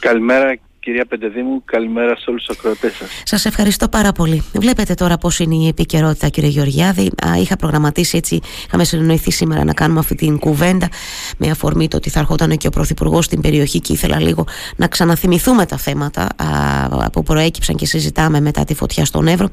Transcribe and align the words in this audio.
Καλημέρα 0.00 0.58
Κυρία 0.82 1.06
Πεντεδήμου, 1.06 1.62
καλημέρα 1.64 2.16
σε 2.16 2.30
όλους 2.30 2.44
τους 2.44 2.56
ακροατές 2.56 2.92
σας. 2.94 3.22
Σας 3.24 3.44
ευχαριστώ 3.44 3.88
πάρα 3.88 4.12
πολύ. 4.12 4.42
Βλέπετε 4.54 4.94
τώρα 4.94 5.16
πώς 5.16 5.38
είναι 5.38 5.54
η 5.54 5.68
επικαιρότητα 5.68 6.28
κύριε 6.28 6.50
Γεωργιάδη. 6.50 7.10
Είχα 7.40 7.56
προγραμματίσει 7.56 8.16
έτσι, 8.16 8.40
είχαμε 8.66 8.84
συνοηθεί 8.84 9.30
σήμερα 9.30 9.64
να 9.64 9.72
κάνουμε 9.72 9.98
αυτή 9.98 10.14
την 10.14 10.38
κουβέντα 10.38 10.88
με 11.36 11.50
αφορμή 11.50 11.88
το 11.88 11.96
ότι 11.96 12.10
θα 12.10 12.18
ερχόταν 12.18 12.56
και 12.56 12.66
ο 12.66 12.70
Πρωθυπουργός 12.70 13.24
στην 13.24 13.40
περιοχή 13.40 13.80
και 13.80 13.92
ήθελα 13.92 14.20
λίγο 14.20 14.46
να 14.76 14.86
ξαναθυμηθούμε 14.88 15.66
τα 15.66 15.76
θέματα 15.76 16.28
α, 16.36 17.10
που 17.10 17.22
προέκυψαν 17.22 17.76
και 17.76 17.86
συζητάμε 17.86 18.40
μετά 18.40 18.64
τη 18.64 18.74
φωτιά 18.74 19.04
στον 19.04 19.26
Εύρο. 19.26 19.48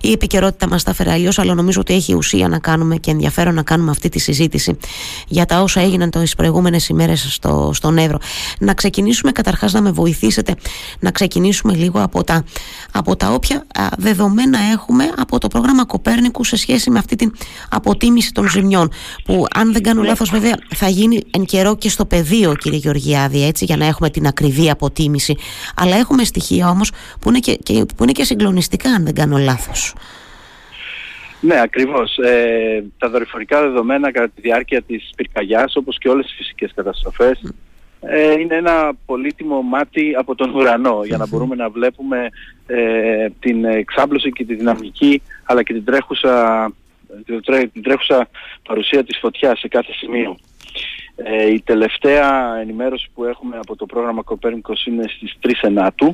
Η 0.00 0.12
επικαιρότητα 0.12 0.68
μας 0.68 0.82
τα 0.82 0.94
φέρει 0.94 1.10
αλλιώς, 1.10 1.38
αλλά 1.38 1.54
νομίζω 1.54 1.80
ότι 1.80 1.94
έχει 1.94 2.14
ουσία 2.14 2.48
να 2.48 2.58
κάνουμε 2.58 2.96
και 2.96 3.10
ενδιαφέρον 3.10 3.54
να 3.54 3.62
κάνουμε 3.62 3.90
αυτή 3.90 4.08
τη 4.08 4.18
συζήτηση 4.18 4.78
για 5.28 5.44
τα 5.44 5.60
όσα 5.60 5.80
έγιναν 5.80 6.10
τις 6.10 6.34
προηγούμενες 6.34 6.88
ημέρες 6.88 7.26
στο, 7.30 7.70
στον 7.74 7.98
Εύρο. 7.98 8.18
Να 8.58 8.74
ξεκινήσουμε 8.74 9.32
καταρχάς 9.32 9.72
να 9.72 9.80
με 9.82 9.90
βοηθήσετε 9.90 10.54
να 11.00 11.10
ξεκινήσουμε 11.10 11.74
λίγο 11.74 12.02
από 12.02 12.24
τα, 12.24 12.44
από 12.92 13.16
τα 13.16 13.32
όποια 13.32 13.66
δεδομένα 13.98 14.58
έχουμε 14.72 15.12
από 15.16 15.38
το 15.38 15.48
πρόγραμμα 15.48 15.84
Κοπέρνικου 15.84 16.44
σε 16.44 16.56
σχέση 16.56 16.90
με 16.90 16.98
αυτή 16.98 17.16
την 17.16 17.32
αποτίμηση 17.70 18.32
των 18.32 18.48
ζημιών 18.48 18.90
που 19.24 19.46
αν 19.54 19.72
δεν 19.72 19.82
κάνω 19.82 20.02
λάθος 20.02 20.30
βέβαια 20.30 20.54
θα 20.74 20.88
γίνει 20.88 21.22
εν 21.30 21.44
καιρό 21.44 21.76
και 21.76 21.88
στο 21.88 22.04
πεδίο 22.04 22.54
κύριε 22.54 22.78
Γεωργιάδη 22.78 23.46
έτσι 23.46 23.64
για 23.64 23.76
να 23.76 23.86
έχουμε 23.86 24.10
την 24.10 24.26
ακριβή 24.26 24.70
αποτίμηση 24.70 25.36
αλλά 25.76 25.96
έχουμε 25.96 26.24
στοιχεία 26.24 26.68
όμως 26.68 26.90
που 27.20 27.28
είναι 27.28 27.38
και, 27.38 27.58
που 27.96 28.02
είναι 28.02 28.12
και 28.12 28.24
συγκλονιστικά 28.24 28.90
αν 28.90 29.04
δεν 29.04 29.14
κάνω 29.14 29.36
λάθος. 29.38 29.94
Ναι, 31.40 31.60
ακριβώς. 31.60 32.18
Ε, 32.18 32.84
τα 32.98 33.08
δορυφορικά 33.08 33.62
δεδομένα 33.62 34.12
κατά 34.12 34.28
τη 34.34 34.40
διάρκεια 34.40 34.82
της 34.82 35.10
πυρκαγιάς, 35.16 35.76
όπως 35.76 35.98
και 35.98 36.08
όλες 36.08 36.26
τις 36.26 36.34
φυσικές 36.36 36.72
καταστροφές, 36.74 37.40
ε, 37.42 37.48
είναι 38.40 38.54
ένα 38.54 38.92
πολύτιμο 39.06 39.62
μάτι 39.62 40.14
από 40.18 40.34
τον 40.34 40.54
ουρανό 40.54 41.00
για 41.04 41.16
να 41.16 41.26
μπορούμε 41.26 41.54
να 41.54 41.68
βλέπουμε 41.68 42.28
ε, 42.66 43.28
την 43.40 43.64
εξάπλωση 43.64 44.32
και 44.32 44.44
τη 44.44 44.54
δυναμική 44.54 45.22
αλλά 45.44 45.62
και 45.62 45.72
την 45.72 45.84
τρέχουσα, 45.84 46.66
την 47.72 47.82
τρέχουσα 47.82 48.28
παρουσία 48.68 49.04
της 49.04 49.18
φωτιάς 49.18 49.58
σε 49.58 49.68
κάθε 49.68 49.92
σημείο. 49.92 50.36
Ε, 51.18 51.52
η 51.52 51.60
τελευταία 51.60 52.56
ενημέρωση 52.60 53.08
που 53.14 53.24
έχουμε 53.24 53.56
από 53.56 53.76
το 53.76 53.86
πρόγραμμα 53.86 54.22
Κοπέρνικος 54.22 54.86
είναι 54.86 55.04
στις 55.08 55.36
3 55.46 55.50
ενατου 55.60 56.12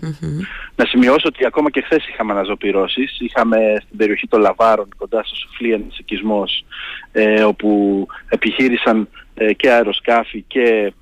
Να 0.75 0.85
σημειώσω 0.85 1.29
ότι 1.29 1.47
ακόμα 1.47 1.71
και 1.71 1.81
χθες 1.81 2.09
είχαμε 2.09 2.33
αναζωπυρώσεις. 2.33 3.17
Είχαμε 3.21 3.77
στην 3.85 3.97
περιοχή 3.97 4.29
των 4.29 4.41
Λαβάρων 4.41 4.89
κοντά 4.97 5.23
στο 5.25 5.37
Σουφλί 5.37 5.73
ένας 5.73 5.99
οικισμός 5.99 6.65
ε, 7.13 7.43
όπου 7.43 8.07
επιχείρησαν 8.29 9.09
ε, 9.35 9.53
και 9.53 9.71
αεροσκάφη 9.71 10.45
και 10.47 10.93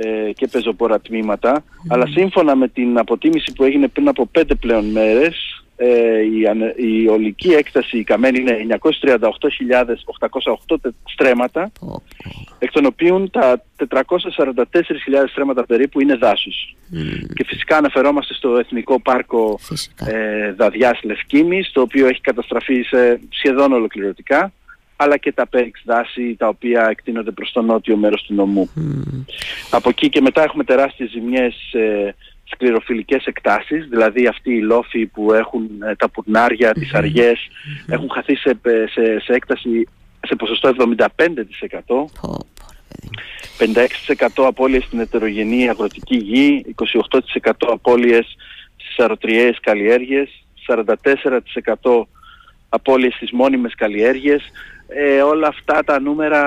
ε, 0.00 0.32
και 0.32 0.46
πεζοπόρα 0.46 1.00
τμήματα, 1.00 1.64
αλλά 1.88 2.06
σύμφωνα 2.06 2.56
με 2.56 2.68
την 2.68 2.98
αποτίμηση 2.98 3.52
που 3.52 3.64
έγινε 3.64 3.88
πριν 3.88 4.08
από 4.08 4.26
πέντε 4.26 4.54
πλέον 4.54 4.84
μέρες, 4.84 5.62
ε, 5.76 6.20
η, 6.20 6.40
η 6.76 7.08
ολική 7.08 7.48
έκταση 7.48 7.98
η 7.98 8.04
καμένη 8.04 8.38
είναι 8.38 8.76
938.808 8.80 10.76
στρέμματα, 11.04 11.72
εκ 12.58 12.70
των 12.72 12.84
οποίων 12.84 13.30
τα 13.30 13.62
444.000 13.88 14.04
στρέμματα 15.30 15.66
περίπου 15.66 16.00
είναι 16.00 16.16
δάσους. 16.16 16.76
Και 17.34 17.44
φυσικά 17.46 17.76
αναφερόμαστε 17.76 18.34
στο 18.34 18.56
Εθνικό 18.56 19.00
Πάρκο 19.00 19.58
ε, 20.06 20.52
Δαδιάς 20.52 21.00
Λευκίνης, 21.02 21.70
το 21.72 21.80
οποίο 21.80 22.06
έχει 22.06 22.20
καταστραφεί 22.20 22.82
σε 22.82 23.20
σχεδόν 23.30 23.72
ολοκληρωτικά 23.72 24.52
αλλά 25.00 25.16
και 25.16 25.32
τα 25.32 25.46
πέριξ 25.46 25.82
δάση 25.84 26.36
τα 26.38 26.48
οποία 26.48 26.86
εκτείνονται 26.90 27.30
προς 27.30 27.52
το 27.52 27.62
νότιο 27.62 27.96
μέρος 27.96 28.22
του 28.22 28.34
νομού. 28.34 28.70
Από 29.70 29.88
εκεί 29.88 30.08
και 30.08 30.20
μετά 30.20 30.42
έχουμε 30.42 30.64
τεράστιες 30.64 31.10
ζημιές 31.10 31.54
σε 31.70 32.14
σκληροφιλικές 32.44 33.24
εκτάσεις, 33.24 33.86
δηλαδή 33.88 34.26
αυτοί 34.26 34.52
οι 34.52 34.60
λόφοι 34.60 35.06
που 35.06 35.32
έχουν 35.32 35.68
ε, 35.82 35.94
τα 35.94 36.08
πουρνάρια, 36.08 36.72
τις 36.72 36.92
αργές, 36.94 37.38
έχουν 37.86 38.10
χαθεί 38.10 38.36
σε, 38.36 38.58
σε, 38.92 39.20
σε 39.20 39.32
έκταση 39.32 39.88
σε 40.20 40.34
ποσοστό 40.34 40.72
75%. 40.78 41.06
56% 43.58 44.44
απώλειες 44.46 44.84
στην 44.84 45.00
ετερογενή 45.00 45.68
αγροτική 45.68 46.16
γη, 46.16 46.74
28% 47.44 47.50
απώλειες 47.58 48.36
στις 48.76 48.98
αρωτριές 48.98 49.58
καλλιέργειες, 49.60 50.44
44% 50.66 52.04
απώλειες 52.68 53.14
στις 53.14 53.30
μόνιμες 53.32 53.74
καλλιέργειες, 53.74 54.42
ε, 54.88 55.22
όλα 55.22 55.48
αυτά 55.48 55.84
τα 55.84 56.00
νούμερα 56.00 56.42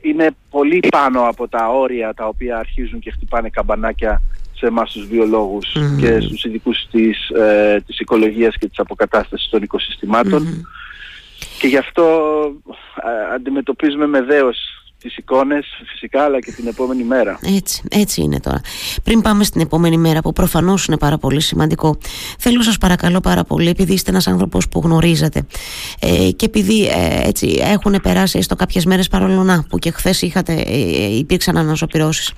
είναι 0.00 0.30
πολύ 0.50 0.80
πάνω 0.90 1.28
από 1.28 1.48
τα 1.48 1.68
όρια 1.68 2.14
τα 2.14 2.26
οποία 2.26 2.58
αρχίζουν 2.58 3.00
και 3.00 3.10
χτυπάνε 3.10 3.48
καμπανάκια 3.48 4.22
σε 4.54 4.66
εμάς 4.66 4.92
τους 4.92 5.06
βιολογους 5.06 5.76
και 6.00 6.20
στους 6.20 6.44
ειδικούς 6.44 6.86
της, 6.90 7.28
ε, 7.28 7.82
της 7.86 7.98
οικολογίας 7.98 8.56
και 8.56 8.68
της 8.68 8.78
αποκατάστασης 8.78 9.48
των 9.48 9.62
οικοσυστηματων 9.62 10.66
και 11.58 11.66
γι' 11.66 11.76
αυτό 11.76 12.04
ε, 13.04 13.34
αντιμετωπίζουμε 13.34 14.06
με 14.06 14.20
δέος 14.20 14.71
τις 15.02 15.16
εικόνες 15.16 15.66
φυσικά 15.86 16.24
αλλά 16.24 16.38
και 16.40 16.52
την 16.52 16.66
επόμενη 16.66 17.02
μέρα. 17.02 17.38
Έτσι, 17.56 17.82
έτσι 17.90 18.22
είναι 18.22 18.40
τώρα. 18.40 18.60
Πριν 19.02 19.20
πάμε 19.20 19.44
στην 19.44 19.60
επόμενη 19.60 19.96
μέρα 19.96 20.20
που 20.20 20.32
προφανώς 20.32 20.86
είναι 20.86 20.96
πάρα 20.98 21.18
πολύ 21.18 21.40
σημαντικό 21.40 21.96
θέλω 22.38 22.62
σας 22.62 22.78
παρακαλώ 22.78 23.20
πάρα 23.20 23.44
πολύ 23.44 23.68
επειδή 23.68 23.92
είστε 23.92 24.10
ένας 24.10 24.26
άνθρωπος 24.26 24.68
που 24.68 24.80
γνωρίζετε 24.84 25.46
ε, 26.00 26.30
και 26.30 26.44
επειδή 26.44 26.86
ε, 26.86 27.28
έτσι 27.28 27.60
έχουν 27.62 28.00
περάσει 28.02 28.38
έστω 28.38 28.56
κάποιες 28.56 28.84
μέρες 28.84 29.08
παρόλο 29.08 29.42
να 29.42 29.64
που 29.68 29.78
και 29.78 29.90
χθες 29.90 30.22
είχατε, 30.22 30.52
ε, 30.52 31.04
ε, 31.04 31.16
υπήρξαν 31.16 31.56
αναζωπυρώσεις. 31.56 32.32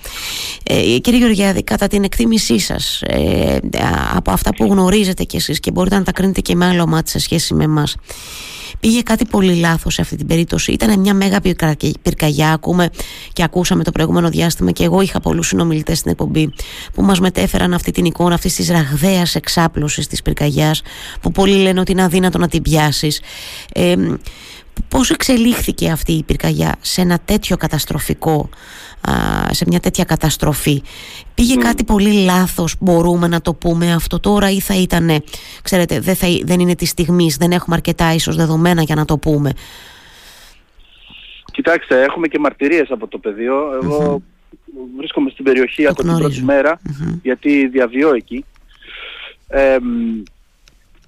Ε, 0.62 0.98
κύριε 0.98 1.18
Γεωργιάδη 1.18 1.62
κατά 1.62 1.86
την 1.86 2.04
εκτίμησή 2.04 2.58
σας 2.58 3.02
ε, 3.02 3.58
από 4.14 4.30
αυτά 4.30 4.54
που 4.54 4.64
γνωρίζετε 4.64 5.24
κι 5.24 5.36
εσείς 5.36 5.60
και 5.60 5.70
μπορείτε 5.70 5.96
να 5.96 6.02
τα 6.02 6.12
κρίνετε 6.12 6.40
και 6.40 6.54
με 6.54 6.66
άλλο 6.66 6.86
μάτι 6.86 7.10
σε 7.10 7.18
σχέση 7.18 7.54
με 7.54 7.64
εμάς 7.64 7.96
Πήγε 8.80 9.02
κάτι 9.02 9.24
πολύ 9.24 9.54
λάθος 9.54 9.94
σε 9.94 10.00
αυτή 10.00 10.16
την 10.16 10.26
περίπτωση. 10.26 10.72
Ήταν 10.72 11.00
μια 11.00 11.14
μέγα 11.14 11.40
πυρκαγιά. 12.02 12.52
Ακούμε 12.52 12.90
και 13.32 13.42
ακούσαμε 13.42 13.84
το 13.84 13.90
προηγούμενο 13.90 14.28
διάστημα 14.28 14.70
και 14.70 14.84
εγώ 14.84 15.00
είχα 15.00 15.20
πολλούς 15.20 15.46
συνομιλητές 15.46 15.98
στην 15.98 16.10
εκπομπή 16.10 16.52
που 16.94 17.02
μας 17.02 17.20
μετέφεραν 17.20 17.74
αυτή 17.74 17.90
την 17.90 18.04
εικόνα 18.04 18.34
αυτής 18.34 18.54
της 18.54 18.68
ραγδαίας 18.68 19.34
εξάπλωσης 19.34 20.06
της 20.06 20.22
πυρκαγιάς 20.22 20.82
που 21.20 21.32
πολλοί 21.32 21.56
λένε 21.56 21.80
ότι 21.80 21.92
είναι 21.92 22.02
αδύνατο 22.02 22.38
να 22.38 22.48
την 22.48 22.62
πιάσεις. 22.62 23.20
Ε, 23.72 23.94
πώς 24.88 25.10
εξελίχθηκε 25.10 25.90
αυτή 25.90 26.12
η 26.12 26.22
πυρκαγιά 26.22 26.76
σε 26.80 27.00
ένα 27.00 27.18
τέτοιο 27.24 27.56
καταστροφικό 27.56 28.48
σε 29.50 29.64
μια 29.66 29.80
τέτοια 29.80 30.04
καταστροφή. 30.04 30.82
Πήγε 31.34 31.56
κάτι 31.56 31.84
πολύ 31.84 32.12
λάθος 32.12 32.76
μπορούμε 32.80 33.28
να 33.28 33.40
το 33.40 33.54
πούμε 33.54 33.92
αυτό 33.92 34.20
τώρα 34.20 34.50
ή 34.50 34.60
θα 34.60 34.74
ήταν 34.74 35.22
ξέρετε 35.62 36.00
δεν, 36.00 36.14
θα, 36.14 36.26
δεν 36.42 36.60
είναι 36.60 36.74
της 36.74 36.88
στιγμής, 36.88 37.36
δεν 37.36 37.52
έχουμε 37.52 37.74
αρκετά 37.76 38.14
ίσως 38.14 38.36
δεδομένα 38.36 38.82
για 38.82 38.94
να 38.94 39.04
το 39.04 39.18
πούμε; 39.18 39.52
Κοιτάξτε 41.52 42.02
έχουμε 42.02 42.28
και 42.28 42.38
μαρτυρίες 42.38 42.90
από 42.90 43.08
το 43.08 43.18
πεδίο. 43.18 43.56
Εγώ 43.82 44.22
βρίσκομαι 44.96 45.30
στην 45.30 45.44
περιοχή 45.44 45.86
από 45.86 46.02
την 46.02 46.16
πρώτη 46.16 46.42
μέρα 46.42 46.80
γιατί 47.22 47.66
διαβιώ 47.66 48.14
εκεί 48.14 48.44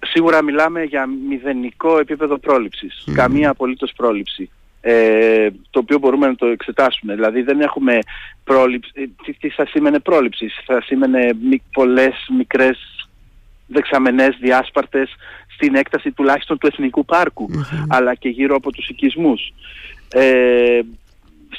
σίγουρα 0.04 0.42
μιλάμε 0.42 0.82
για 0.82 1.06
μηδενικό 1.28 1.98
επίπεδο 1.98 2.38
πρόληψης. 2.38 3.04
Καμία 3.14 3.50
απολύτως 3.50 3.92
πρόληψη. 3.96 4.50
Ε, 4.80 5.48
το 5.70 5.78
οποίο 5.78 5.98
μπορούμε 5.98 6.26
να 6.26 6.34
το 6.34 6.46
εξετάσουμε. 6.46 7.14
Δηλαδή 7.14 7.42
δεν 7.42 7.60
έχουμε 7.60 7.98
πρόληψη. 8.44 8.90
Ε, 8.94 9.04
τι, 9.24 9.32
τι 9.32 9.48
θα 9.48 9.66
σήμαινε 9.66 9.98
πρόληψη; 9.98 10.50
Θα 10.66 10.82
σήμαινε 10.82 11.30
μη, 11.42 11.62
πολλές 11.72 12.14
μικρές 12.36 12.78
δεξαμενές 13.66 14.36
διάσπαρτες 14.40 15.14
στην 15.54 15.74
έκταση 15.74 16.10
τουλάχιστον 16.10 16.58
του 16.58 16.66
Εθνικού 16.66 17.04
αλλά 17.88 18.14
και 18.14 18.28
γύρω 18.28 18.56
από 18.56 18.72
τους 18.72 18.88
οικισμούς. 18.88 19.52
Ε, 20.12 20.80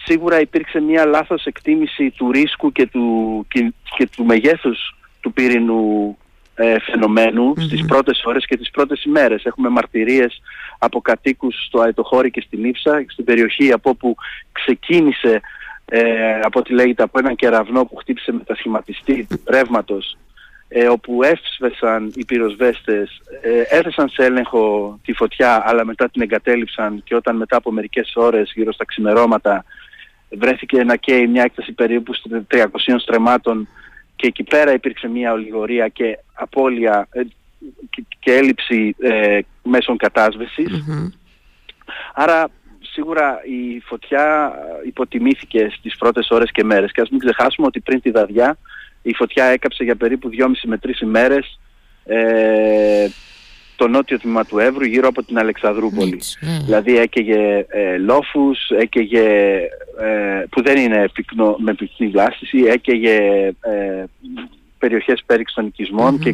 σίγουρα 0.03 0.39
υπήρξε 0.39 0.79
μια 0.79 1.05
λάθος 1.05 1.45
εκτίμηση 1.45 2.09
του 2.09 2.31
ρίσκου 2.31 2.71
και 2.71 2.87
του, 2.87 3.45
και, 3.49 3.73
και 3.97 4.07
του 4.15 4.25
μεγέθους 4.25 4.95
του 5.21 5.33
πύρινου 5.33 6.17
ε, 6.59 6.79
φαινομένου 6.79 7.53
mm-hmm. 7.53 7.61
στις 7.61 7.85
πρώτες 7.85 8.21
ώρες 8.25 8.45
και 8.45 8.57
τις 8.57 8.71
πρώτες 8.71 9.03
ημέρες. 9.03 9.43
Έχουμε 9.43 9.69
μαρτυρίες 9.69 10.41
από 10.79 11.01
κατοίκους 11.01 11.65
στο 11.65 11.79
Αετοχώρι 11.79 12.31
και 12.31 12.41
στην 12.41 12.63
Ήψα, 12.63 13.05
στην 13.07 13.25
περιοχή 13.25 13.71
από 13.71 13.89
όπου 13.89 14.15
ξεκίνησε 14.51 15.41
ε, 15.85 16.39
από 16.43 16.59
ό,τι 16.59 16.73
λέγεται 16.73 17.03
από 17.03 17.19
έναν 17.19 17.35
κεραυνό 17.35 17.85
που 17.85 17.95
χτύπησε 17.95 18.31
μετασχηματιστή 18.31 19.27
ρεύματος 19.47 20.17
ε, 20.67 20.87
όπου 20.87 21.19
έσβεσαν 21.23 22.11
οι 22.15 22.25
πυροσβέστες, 22.25 23.21
ε, 23.41 23.77
έθεσαν 23.77 24.09
σε 24.09 24.23
έλεγχο 24.23 24.99
τη 25.05 25.13
φωτιά 25.13 25.63
αλλά 25.65 25.85
μετά 25.85 26.09
την 26.09 26.21
εγκατέλειψαν 26.21 27.03
και 27.03 27.15
όταν 27.15 27.35
μετά 27.35 27.57
από 27.57 27.71
μερικές 27.71 28.11
ώρες 28.15 28.51
γύρω 28.55 28.73
στα 28.73 28.85
ξημερώματα 28.85 29.63
βρέθηκε 30.29 30.83
να 30.83 30.95
καίει 30.95 31.27
μια 31.27 31.43
έκταση 31.43 31.71
περίπου 31.71 32.13
300 32.51 32.65
στρεμάτων 32.97 33.67
και 34.17 34.27
εκεί 34.27 34.43
πέρα 34.43 34.73
υπήρξε 34.73 35.07
μια 35.07 35.31
ολιγορία 35.31 35.87
και 35.87 36.19
απώλεια 36.33 37.07
ε, 37.11 37.21
και, 38.19 38.33
έλλειψη 38.33 38.95
ε, 38.99 39.39
μέσων 39.63 39.97
Άρα 42.13 42.49
σίγουρα 42.81 43.39
η 43.45 43.79
φωτιά 43.79 44.53
υποτιμήθηκε 44.85 45.69
στις 45.77 45.97
πρώτες 45.97 46.29
ώρες 46.29 46.51
και 46.51 46.63
μέρες 46.63 46.91
και 46.91 47.01
ας 47.01 47.09
μην 47.09 47.19
ξεχάσουμε 47.19 47.67
ότι 47.67 47.79
πριν 47.79 48.01
τη 48.01 48.11
δαδιά 48.11 48.57
η 49.01 49.13
φωτιά 49.13 49.45
έκαψε 49.45 49.83
για 49.83 49.95
περίπου 49.95 50.29
2,5 50.39 50.45
με 50.65 50.79
3 50.83 51.01
ημέρες 51.01 51.59
ε, 52.05 53.07
το 53.75 53.87
νότιο 53.87 54.19
τμήμα 54.19 54.45
του 54.45 54.59
Εύρου 54.59 54.85
γύρω 54.85 55.07
από 55.07 55.23
την 55.23 55.39
Αλεξανδρούπολη. 55.39 56.21
Ναι. 56.39 56.59
Δηλαδή 56.65 56.97
έκαιγε 56.97 57.65
ε, 57.67 57.97
λόφους, 57.97 58.69
έκαιγε, 58.69 59.21
ε, 59.21 59.69
που 60.49 60.61
δεν 60.61 60.77
είναι 60.77 61.09
πυκνό, 61.13 61.55
με 61.59 61.73
πυκνή 61.73 62.07
βλάστηση, 62.07 62.57
έκαιγε 62.57 63.15
ε, 63.61 64.03
περιοχές 64.79 65.23
πέριξ 65.25 65.53
των 65.53 65.65
οικισμων 65.65 66.19
και, 66.19 66.31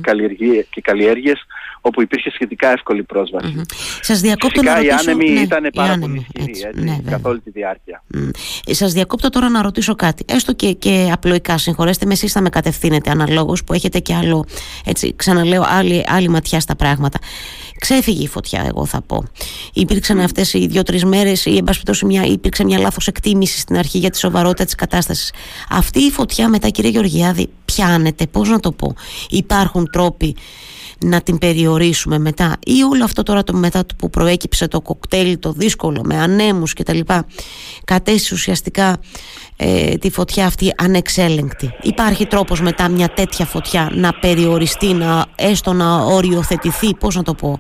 και 0.70 0.82
καλλιέργειες 0.82 1.46
όπου 1.86 2.02
υπήρχε 2.02 2.30
σχετικά 2.30 2.72
εύκολη 2.72 3.04
πρόσβαση. 3.04 3.54
Mm-hmm. 3.58 3.74
Σας 4.02 4.22
διακόπτω 4.22 4.60
Φυσικά 4.60 4.72
να 4.72 4.76
ρωτήσω... 4.76 5.10
οι 5.10 5.12
άνεμοι 5.12 5.30
ναι, 5.32 5.40
ήταν 5.40 5.70
πάρα 5.74 5.98
πολύ 5.98 6.26
ισχυροί 6.36 6.68
έτσι, 6.68 6.84
ναι, 6.84 6.98
καθ' 7.10 7.26
όλη 7.26 7.40
τη 7.40 7.50
διάρκεια. 7.50 8.04
Mm. 8.16 8.30
Σας 8.66 8.94
διακόπτω 8.94 9.30
τώρα 9.30 9.50
να 9.50 9.62
ρωτήσω 9.62 9.96
κάτι. 9.96 10.26
Έστω 10.28 10.54
και, 10.54 10.72
και 10.72 11.10
απλοϊκά, 11.14 11.58
συγχωρέστε 11.58 12.06
με, 12.06 12.14
εσείς 12.14 12.32
θα 12.32 12.42
με 12.42 12.50
κατευθύνετε 12.50 13.10
αναλόγως 13.10 13.64
που 13.64 13.74
έχετε 13.74 14.00
και 14.00 14.16
άλλο, 14.16 14.46
έτσι, 14.86 15.14
ξαναλέω, 15.16 15.64
άλλη, 15.68 16.04
άλλη 16.08 16.30
ματιά 16.30 16.60
στα 16.60 16.76
πράγματα. 16.76 17.20
Ξέφυγε 17.80 18.24
η 18.24 18.28
φωτιά, 18.28 18.64
εγώ 18.68 18.86
θα 18.86 19.02
πω. 19.02 19.24
Υπήρξαν 19.74 20.20
mm. 20.20 20.24
αυτές 20.24 20.54
οι 20.54 20.68
δύο-τρεις 20.68 21.06
μέρες, 21.06 21.46
ή 21.46 21.58
εν 21.58 21.64
πάση 21.64 22.06
μια, 22.06 22.24
υπήρξε 22.24 22.64
μια 22.64 22.80
λάθος 22.80 23.08
εκτίμηση 23.08 23.60
στην 23.60 23.78
αρχή 23.78 23.98
για 23.98 24.10
τη 24.10 24.18
σοβαρότητα 24.18 24.66
της 24.66 24.76
κατάστασης. 24.76 25.34
Αυτή 25.70 26.00
η 26.00 26.12
φωτιά 26.12 26.50
μετά, 26.50 26.70
κύριε 26.70 26.90
Γεωργιάδη, 26.90 27.50
πιάνεται, 27.76 28.28
πώς 28.28 28.50
να 28.50 28.60
το 28.60 28.72
πω. 28.72 28.96
Υπάρχουν 29.30 29.90
τρόποι 29.92 30.36
να 31.00 31.22
την 31.22 31.38
περιορίσουμε 31.38 32.20
μετά 32.20 32.56
ή 32.66 32.84
όλο 32.84 33.04
αυτό 33.04 33.24
τώρα 33.24 33.44
το 33.44 33.54
μετά 33.54 33.86
που 33.98 34.10
προέκυψε 34.10 34.68
το 34.68 34.82
κοκτέιλ 34.82 35.40
το 35.40 35.52
δύσκολο 35.52 36.02
με 36.04 36.16
ανέμους 36.16 36.74
και 36.74 36.84
τα 36.84 36.94
λοιπά 36.94 37.28
κατέστησε 37.86 38.34
ουσιαστικά 38.34 39.00
ε, 39.58 39.96
τη 39.98 40.12
φωτιά 40.12 40.46
αυτή 40.46 40.74
ανεξέλεγκτη 40.78 41.74
υπάρχει 41.82 42.26
τρόπος 42.28 42.62
μετά 42.62 42.90
μια 42.90 43.08
τέτοια 43.08 43.46
φωτιά 43.46 43.90
να 43.94 44.14
περιοριστεί 44.14 44.94
να, 44.94 45.26
έστω 45.36 45.74
να 45.74 45.96
οριοθετηθεί 45.96 46.96
πώς 46.96 47.16
να 47.16 47.24
το 47.24 47.34
πω; 47.34 47.60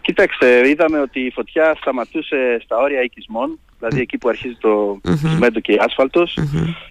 Κοιτάξτε, 0.00 0.68
είδαμε 0.68 1.00
ότι 1.00 1.20
η 1.20 1.30
φωτιά 1.30 1.76
σταματούσε 1.80 2.60
στα 2.64 2.76
όρια 2.76 3.02
οικισμών, 3.02 3.58
δηλαδή 3.78 4.00
εκεί 4.00 4.18
που 4.18 4.28
αρχίζει 4.28 4.56
το 4.60 5.00
mm 5.04 5.60
και 5.62 5.72
η 5.72 5.78
ασφαλτος 5.80 6.38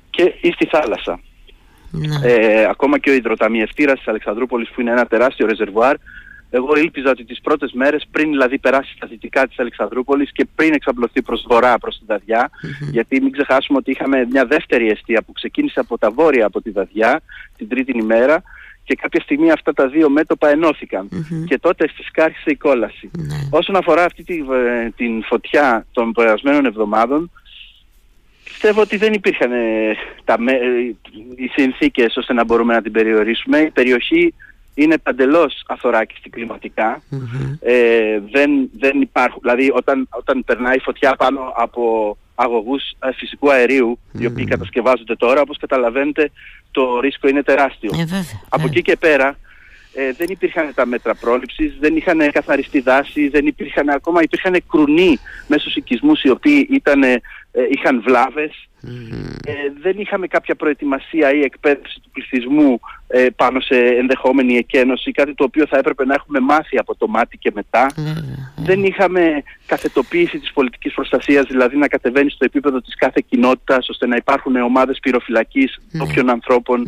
και 0.09 0.33
ή 0.41 0.51
στη 0.51 0.65
θάλασσα. 0.65 1.19
Ναι. 1.91 2.31
Ε, 2.31 2.67
ακόμα 2.69 2.99
και 2.99 3.09
ο 3.09 3.13
υδροταμιευτήρας 3.13 3.97
της 3.97 4.07
Αλεξανδρούπολης 4.07 4.69
που 4.69 4.81
είναι 4.81 4.91
ένα 4.91 5.05
τεράστιο 5.05 5.47
ρεζερβουάρ 5.47 5.95
εγώ 6.53 6.75
ήλπιζα 6.75 7.09
ότι 7.09 7.25
τις 7.25 7.41
πρώτες 7.41 7.71
μέρες 7.71 8.07
πριν 8.11 8.29
δηλαδή 8.29 8.57
περάσει 8.57 8.93
στα 8.95 9.07
δυτικά 9.07 9.47
της 9.47 9.59
Αλεξανδρούπολης 9.59 10.31
και 10.31 10.47
πριν 10.55 10.73
εξαπλωθεί 10.73 11.21
προς 11.21 11.45
βορρά 11.49 11.77
προς 11.77 11.97
τη 11.99 12.05
δαδια 12.07 12.49
γιατί 12.91 13.21
μην 13.21 13.31
ξεχάσουμε 13.31 13.77
ότι 13.77 13.91
είχαμε 13.91 14.27
μια 14.29 14.45
δεύτερη 14.45 14.89
αιστεία 14.89 15.21
που 15.21 15.31
ξεκίνησε 15.31 15.79
από 15.79 15.97
τα 15.97 16.11
βόρεια 16.11 16.45
από 16.45 16.61
τη 16.61 16.71
Δαδιά 16.71 17.21
την 17.57 17.67
τρίτη 17.67 17.91
ημέρα 17.97 18.43
και 18.83 18.95
κάποια 18.95 19.21
στιγμή 19.21 19.51
αυτά 19.51 19.73
τα 19.73 19.88
δύο 19.88 20.09
μέτωπα 20.09 20.49
και 21.45 21.59
τότε 21.59 21.88
στις 21.88 22.07
άρχισε 22.15 22.49
η 22.49 22.55
κόλαση. 22.55 23.11
Ναι. 23.17 23.35
Όσον 23.49 23.75
αφορά 23.75 24.03
αυτή 24.03 24.23
τη, 24.23 24.38
ε, 24.38 24.89
την 24.95 25.23
φωτιά 25.23 25.85
των 25.91 26.11
περασμένων 26.11 26.65
εβδομάδων 26.65 27.31
πιστεύω 28.43 28.81
ότι 28.81 28.97
δεν 28.97 29.13
υπήρχαν 29.13 29.51
ε, 29.51 29.95
τα, 30.23 30.38
ε, 30.45 30.55
οι 31.35 31.47
συνθήκες 31.47 32.17
ώστε 32.17 32.33
να 32.33 32.43
μπορούμε 32.43 32.73
να 32.73 32.81
την 32.81 32.91
περιορίσουμε. 32.91 33.57
Η 33.59 33.69
περιοχή 33.69 34.33
είναι 34.73 34.97
παντελώς 34.97 35.63
αθωράκιστη 35.67 36.29
κλιματικά. 36.29 37.01
Ε, 37.59 38.19
δεν, 38.31 38.69
δεν 38.79 39.01
υπάρχουν, 39.01 39.39
δηλαδή 39.41 39.71
όταν, 39.73 40.07
όταν 40.11 40.43
περνάει 40.43 40.79
φωτιά 40.79 41.15
πάνω 41.15 41.53
από 41.55 42.17
αγωγούς 42.35 42.83
ε, 42.99 43.11
φυσικού 43.13 43.47
οι 44.19 44.25
οποίοι 44.25 44.45
κατασκευάζονται 44.45 45.15
τώρα, 45.15 45.41
όπως 45.41 45.57
καταλαβαίνετε 45.57 46.31
το 46.71 46.99
ρίσκο 46.99 47.27
είναι 47.27 47.43
τεράστιο. 47.43 47.91
από 48.49 48.65
εκεί 48.65 48.81
και 48.81 48.95
πέρα 48.95 49.38
ε, 49.93 50.11
δεν 50.11 50.27
υπήρχαν 50.29 50.71
τα 50.75 50.85
μέτρα 50.85 51.15
πρόληψης, 51.15 51.77
δεν 51.79 51.95
είχαν 51.95 52.31
καθαριστεί 52.31 52.79
δάση, 52.79 53.27
δεν 53.27 53.45
υπήρχαν, 53.45 53.89
ακόμα 53.89 54.21
υπήρχαν 54.21 54.63
κρουνοί 54.69 55.19
μέσω 55.47 55.69
οικισμούς 55.75 56.23
οι 56.23 56.29
οποίοι 56.29 56.67
ήταν, 56.71 57.03
ε, 57.03 57.21
είχαν 57.69 58.01
βλάβες. 58.01 58.69
Ε, 59.45 59.54
δεν 59.81 59.95
είχαμε 59.98 60.28
κάποια 60.28 60.56
προετοιμασία 60.56 61.33
ή 61.33 61.39
εκπαίδευση 61.39 62.00
του 62.04 62.10
πληθυσμού 62.12 62.80
ε, 63.07 63.25
πάνω 63.36 63.60
σε 63.60 63.75
ενδεχόμενη 63.75 64.57
εκένωση, 64.57 65.12
κάτι 65.12 65.33
το 65.33 65.44
οποίο 65.44 65.68
θα 65.68 65.78
έπρεπε 65.78 66.06
να 66.06 66.13
έχουμε 66.13 66.39
μάθει 66.39 66.78
από 66.78 66.95
το 66.95 67.07
μάτι 67.07 67.38
και 67.38 67.51
μετά. 67.54 67.86
Δεν 68.56 68.83
είχαμε 68.83 69.44
καθετοποίηση 69.66 70.39
της 70.39 70.51
πολιτικής 70.54 70.94
προστασίας, 70.94 71.45
δηλαδή 71.45 71.78
να 71.78 71.88
κατεβαίνει 71.88 72.30
στο 72.30 72.45
επίπεδο 72.45 72.81
της 72.81 72.95
κάθε 72.95 73.24
κοινότητας, 73.30 73.89
ώστε 73.89 74.07
να 74.07 74.16
υπάρχουν 74.16 74.56
ομάδες 74.56 75.00
πυροφυλακής 75.01 75.80
όποιων 76.00 76.30
ανθρώπων, 76.30 76.84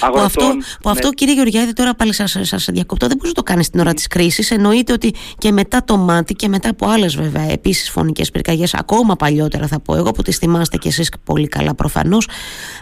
αγροτών. 0.00 0.12
Που 0.12 0.20
αυτό, 0.20 0.56
που 0.82 0.90
αυτό 0.90 1.10
κύριε 1.10 1.34
Γεωργιάδη, 1.34 1.72
τώρα 1.72 1.94
πάλι 1.94 2.12
σας, 2.14 2.38
σας 2.42 2.68
διακοπτώ, 2.72 3.06
δεν 3.06 3.16
μπορείς 3.16 3.32
να 3.36 3.42
το 3.42 3.50
κάνεις 3.50 3.66
στην 3.66 3.80
ώρα 3.80 3.94
της 3.94 4.06
κρίσης. 4.06 4.50
Εννοείται 4.50 4.92
ότι 4.92 5.14
και 5.38 5.52
μετά 5.52 5.84
το 5.84 5.96
μάτι 5.96 6.34
και 6.34 6.48
μετά 6.48 6.68
από 6.68 6.88
άλλες 6.88 7.16
βέβαια 7.16 7.50
επίσης 7.50 7.90
φωνικές 7.90 8.30
πυρκαγιές, 8.30 8.74
ακόμα 8.74 9.16
παλιότερα 9.16 9.66
θα 9.66 9.80
πω 9.80 9.96
εγώ 9.96 10.10
που 10.10 10.22
τις 10.22 10.36
θυμάστε 10.36 10.76
κι 10.76 10.88
εσείς 10.88 11.08
πολύ 11.32 11.48
καλά 11.48 11.74
προφανώς, 11.74 12.28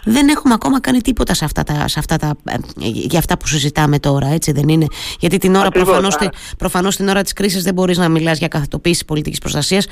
δεν 0.03 0.27
έχουμε 0.27 0.53
ακόμα 0.53 0.79
κάνει 0.79 1.01
τίποτα 1.01 1.33
σε 1.33 1.45
αυτά 1.45 1.63
τα, 1.63 1.87
σε 1.87 1.99
αυτά 1.99 2.17
τα 2.17 2.35
ε, 2.49 2.57
για 2.83 3.19
αυτά 3.19 3.37
που 3.37 3.47
συζητάμε 3.47 3.99
τώρα, 3.99 4.27
έτσι 4.27 4.51
δεν 4.51 4.67
είναι; 4.69 4.85
Γιατί 5.19 5.37
την 5.37 5.55
ώρα, 5.55 5.69
προφανώς, 5.69 6.17
προφανώς 6.57 6.95
την 6.95 7.07
ώρα 7.07 7.21
της 7.21 7.33
κρίσης 7.33 7.63
δεν 7.63 7.73
μπορείς 7.73 7.97
να 7.97 8.09
μιλάς 8.09 8.37
για 8.37 8.47
καθετοποίηση 8.47 9.05
πολιτικής 9.05 9.39
προστασίας, 9.39 9.87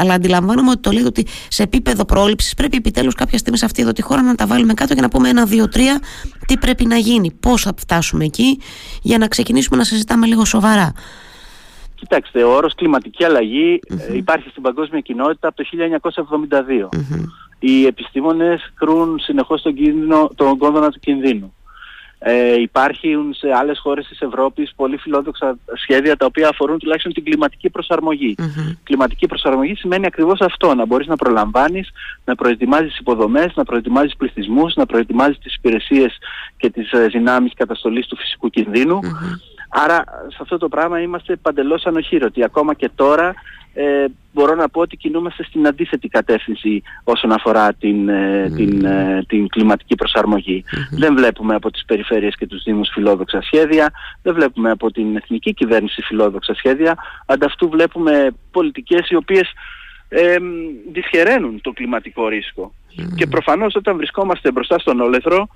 αλλά 0.00 0.14
αντιλαμβάνομαι 0.14 0.70
ότι 0.70 0.80
το 0.80 0.90
λέει 0.90 1.02
ότι 1.02 1.26
σε 1.48 1.62
επίπεδο 1.62 2.04
πρόληψης 2.04 2.54
πρέπει 2.54 2.76
επιτέλους 2.76 3.14
κάποια 3.14 3.38
στιγμή 3.38 3.58
σε 3.58 3.64
αυτή 3.64 3.82
εδώ 3.82 3.92
τη 3.92 4.02
χώρα 4.02 4.22
να 4.22 4.34
τα 4.34 4.46
βάλουμε 4.46 4.74
κάτω 4.74 4.94
και 4.94 5.00
να 5.00 5.08
πούμε 5.08 5.28
ένα, 5.28 5.44
δύο, 5.44 5.68
τρία, 5.68 6.00
τι 6.46 6.58
πρέπει 6.58 6.86
να 6.86 6.96
γίνει, 6.96 7.32
πώς 7.40 7.62
θα 7.62 7.72
φτάσουμε 7.76 8.24
εκεί, 8.24 8.60
για 9.02 9.18
να 9.18 9.28
ξεκινήσουμε 9.28 9.76
να 9.76 9.84
συζητάμε 9.84 10.26
λίγο 10.26 10.44
σοβαρά. 10.44 10.92
Κοιτάξτε, 12.04 12.42
ο 12.42 12.54
όρος 12.54 12.74
κλιματική 12.74 13.22
ε, 13.22 14.16
υπάρχει 14.16 14.48
στην 14.48 14.62
παγκόσμια 14.62 15.00
κοινότητα 15.00 15.48
από 15.48 15.56
το 15.56 15.64
1972. 16.90 16.98
Οι 17.66 17.86
επιστήμονες 17.86 18.72
κρούν 18.74 19.18
συνεχώς 19.18 19.62
τον, 19.62 19.74
κίνδυνο, 19.74 20.30
τον 20.34 20.58
κόδωνα 20.58 20.90
του 20.90 21.00
κινδύνου. 21.00 21.54
Ε, 22.18 22.60
υπάρχουν 22.60 23.34
σε 23.34 23.52
άλλες 23.54 23.78
χώρες 23.78 24.06
της 24.06 24.20
Ευρώπης 24.20 24.72
πολύ 24.76 24.96
φιλόδοξα 24.96 25.58
σχέδια 25.74 26.16
τα 26.16 26.26
οποία 26.26 26.48
αφορούν 26.48 26.78
τουλάχιστον 26.78 27.12
την 27.12 27.24
κλιματική 27.24 27.70
Κλιματική 28.82 29.26
προσαρμογή 29.26 29.74
σημαίνει 29.74 30.06
ακριβώς 30.06 30.40
αυτό, 30.40 30.74
να 30.74 30.86
μπορείς 30.86 31.06
να 31.06 31.16
προλαμβάνεις, 31.16 31.90
να 32.24 32.34
προετοιμάζεις 32.34 32.98
υποδομές, 32.98 33.52
να 33.54 33.64
προετοιμάζεις 33.64 34.16
πληθυσμούς, 34.16 34.74
να 34.74 34.86
προετοιμάζεις 34.86 35.38
τις 35.38 35.54
υπηρεσίες 35.54 36.18
και 36.56 36.70
τις 36.70 36.92
ε, 36.92 37.06
δυνάμεις 37.06 37.52
καταστολής 37.56 38.06
του 38.06 38.16
φυσικού 38.16 38.50
Άρα 39.68 40.04
σε 40.28 40.38
αυτό 40.40 40.58
το 40.58 40.68
πράγμα 40.68 41.00
είμαστε 41.00 41.36
παντελώς 41.36 41.84
ανοχήρωτοι. 41.86 42.44
Ακόμα 42.44 42.74
και 42.74 42.90
τώρα 42.94 43.34
ε, 43.74 44.04
μπορώ 44.32 44.54
να 44.54 44.68
πω 44.68 44.80
ότι 44.80 44.96
κινούμαστε 44.96 45.44
στην 45.44 45.66
αντίθετη 45.66 46.08
κατεύθυνση 46.08 46.82
όσον 47.04 47.32
αφορά 47.32 47.72
την, 47.74 48.08
ε, 48.08 48.52
την, 48.56 48.84
ε, 48.84 49.24
την 49.28 49.48
κλιματική 49.48 49.94
Δεν 50.90 51.16
βλέπουμε 51.16 51.54
από 51.54 51.70
τις 51.70 51.84
περιφέρειες 51.84 52.36
και 52.36 52.46
τους 52.46 52.62
Δήμους 52.62 52.88
φιλόδοξα 52.92 53.42
σχέδια, 53.42 53.92
δεν 54.22 54.34
βλέπουμε 54.34 54.70
από 54.70 54.90
την 54.90 55.16
εθνική 55.16 55.54
κυβέρνηση 55.54 56.02
φιλόδοξα 56.02 56.54
σχέδια, 56.54 56.96
ανταυτού 57.26 57.68
βλέπουμε 57.68 58.30
πολιτικές 58.50 59.08
οι 59.10 59.14
οποίες 59.14 59.52
ε, 60.08 60.36
δυσχεραίνουν 60.92 61.60
το 61.60 61.72
κλιματικό 61.72 62.28
Και 63.16 63.26
προφανώς 63.26 63.74
όταν 63.74 63.96
βρισκόμαστε 63.96 64.52
μπροστά 64.52 64.78
στον 64.78 65.00
όλεθρο, 65.00 65.48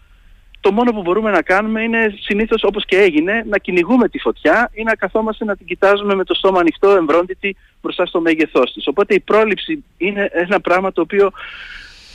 το 0.68 0.74
μόνο 0.74 0.92
που 0.92 1.02
μπορούμε 1.02 1.30
να 1.30 1.42
κάνουμε 1.42 1.82
είναι 1.82 2.14
συνήθως 2.20 2.62
όπως 2.62 2.84
και 2.84 2.96
έγινε 2.96 3.44
να 3.48 3.58
κυνηγούμε 3.58 4.08
τη 4.08 4.18
φωτιά 4.18 4.70
ή 4.72 4.82
να 4.82 4.94
καθόμαστε 4.94 5.44
να 5.44 5.56
την 5.56 5.66
κοιτάζουμε 5.66 6.14
με 6.14 6.24
το 6.24 6.34
στόμα 6.34 6.60
ανοιχτό 6.60 6.90
εμβρόντιτη 6.90 7.56
μπροστά 7.82 8.06
στο 8.06 8.20
μέγεθός 8.20 8.72
της. 8.72 8.86
Οπότε 8.86 9.14
η 9.14 9.20
πρόληψη 9.20 9.84
είναι 9.96 10.30
ένα 10.32 10.60
πράγμα 10.60 10.92
το 10.92 11.00
οποίο 11.00 11.30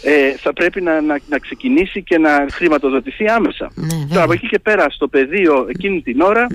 ε, 0.04 0.32
θα 0.38 0.54
πρέπει 0.54 0.82
να, 0.82 1.02
να, 1.02 1.20
να, 1.30 1.40
ξεκινήσει 1.40 2.04
και 2.04 2.18
να 2.18 2.46
χρηματοδοτηθεί 2.52 3.28
άμεσα. 3.28 3.72
Ναι, 3.76 4.08
Τώρα 4.10 4.24
από 4.24 4.34
εκεί 4.34 4.48
και 4.48 4.60
πέρα 4.60 4.90
στο 4.90 5.08
πεδίο 5.08 5.66
εκείνη 5.70 6.02
την 6.02 6.22
ωρα 6.22 6.48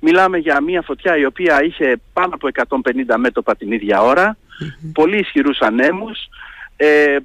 μιλάμε 0.00 0.38
για 0.38 0.60
μια 0.60 0.82
φωτιά 0.82 1.16
η 1.16 1.24
οποία 1.24 1.64
είχε 1.64 2.00
πάνω 2.12 2.34
από 2.34 2.48
150 3.12 3.16
μέτωπα 3.16 3.56
την 3.56 3.72
ίδια 3.72 4.02
ώρα, 4.02 4.36
πολύ 4.92 5.18
ισχυρούς 5.18 5.58
ανέμους, 5.60 6.18
ε, 6.76 7.16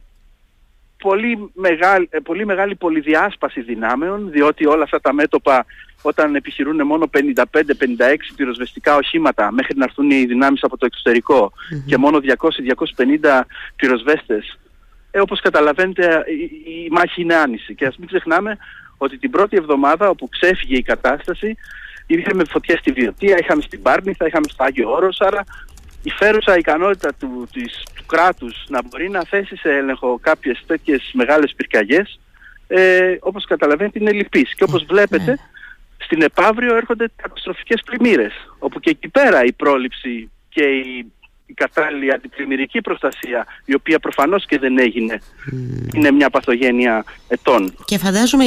πολύ 1.02 1.52
μεγάλη, 1.54 2.08
ε, 2.12 2.20
πολύ 2.20 2.46
μεγάλη 2.46 2.76
πολυδιάσπαση 2.76 3.62
δυνάμεων, 3.62 4.32
διότι 4.32 4.66
όλα 4.66 4.84
αυτά 4.84 5.02
τα 5.02 5.14
μέτωπα 5.14 5.66
όταν 6.02 6.36
επιχειρούν 6.36 6.86
μόνο 6.86 7.08
55-56 7.08 8.34
πυροσβεστικά 8.36 8.96
οχήματα 8.96 9.52
μέχρι 9.52 9.78
να 9.78 9.84
έρθουν 9.84 10.12
οι 10.12 10.26
δυνάμεις 10.26 10.64
από 10.64 10.78
το 10.78 10.86
εξωτερικο 10.86 11.52
και 11.86 11.98
μόνο 11.98 12.20
200-250 12.20 13.46
πυροσβέστες, 13.76 14.60
ε, 15.12 15.20
όπως 15.20 15.42
καταλαβαίνετε 15.42 16.24
η, 16.28 16.72
η 16.86 16.88
μάχη 16.92 17.22
είναι 17.22 17.36
άνηση. 17.36 17.76
Και 17.76 17.86
ας 17.86 17.98
μην 17.98 18.08
ξεχνάμε 18.08 18.58
ότι 18.98 19.18
την 19.18 19.30
πρώτη 19.30 19.58
εβδομάδα 19.58 20.10
όπου 20.10 20.30
ξέφυγε 20.30 20.78
η 20.78 20.82
κατάσταση 20.82 21.58
είχαμε 22.16 22.44
φωτιές 22.50 22.80
στη 22.80 22.92
Βιωτία, 22.92 23.38
είχαμε 23.38 23.62
στην 23.62 23.82
Πάρνηθα, 23.82 24.28
είχαμε 24.28 24.46
στο 24.50 24.64
Άγιο 24.64 24.92
Όρος, 24.92 25.22
άρα 25.22 25.44
η 26.04 26.10
φέρουσα 26.10 26.58
ικανότητα 26.58 27.14
του, 27.20 27.48
της, 27.54 27.84
του 27.96 27.99
κράτους 28.10 28.66
να 28.68 28.80
μπορεί 28.84 29.10
να 29.10 29.24
θέσει 29.24 29.56
σε 29.56 29.70
έλεγχο 29.70 30.20
κάποιες 30.22 30.64
τέτοιες 30.68 31.12
μεγάλες 31.14 31.54
πυρκαγιές 31.56 32.20
ε, 32.68 33.16
όπως 33.20 33.46
καταλαβαίνετε 33.46 34.00
είναι 34.00 34.12
λυπής. 34.12 34.56
Και 34.56 34.64
όπως 34.64 34.86
βλέπετε 34.86 35.40
στην 35.98 36.22
Επαύριο 36.22 36.76
έρχονται 36.76 37.12
καταστροφικές 37.16 37.82
πλημμύρες 37.86 38.34
όπου 38.60 38.80
και 38.80 38.90
εκεί 38.90 39.08
πέρα 39.08 39.44
η 39.44 39.52
πρόληψη 39.52 40.32
και 40.50 40.64
η 40.64 41.12
η 41.50 41.54
κατάλληλη 41.54 42.14
αντιπλημμυρική 42.14 42.82
προστασία, 42.82 43.46
η 43.66 43.74
οποία 43.74 44.00
προφανώς 44.00 44.46
και 44.46 44.60
δεν 44.60 44.80
έγινε, 44.80 45.22
είναι 45.94 46.12
μια 46.12 46.30
παθογένεια 46.30 47.04
ετών. 47.28 47.74
Και 47.86 47.98
φαντάζομαι, 47.98 48.46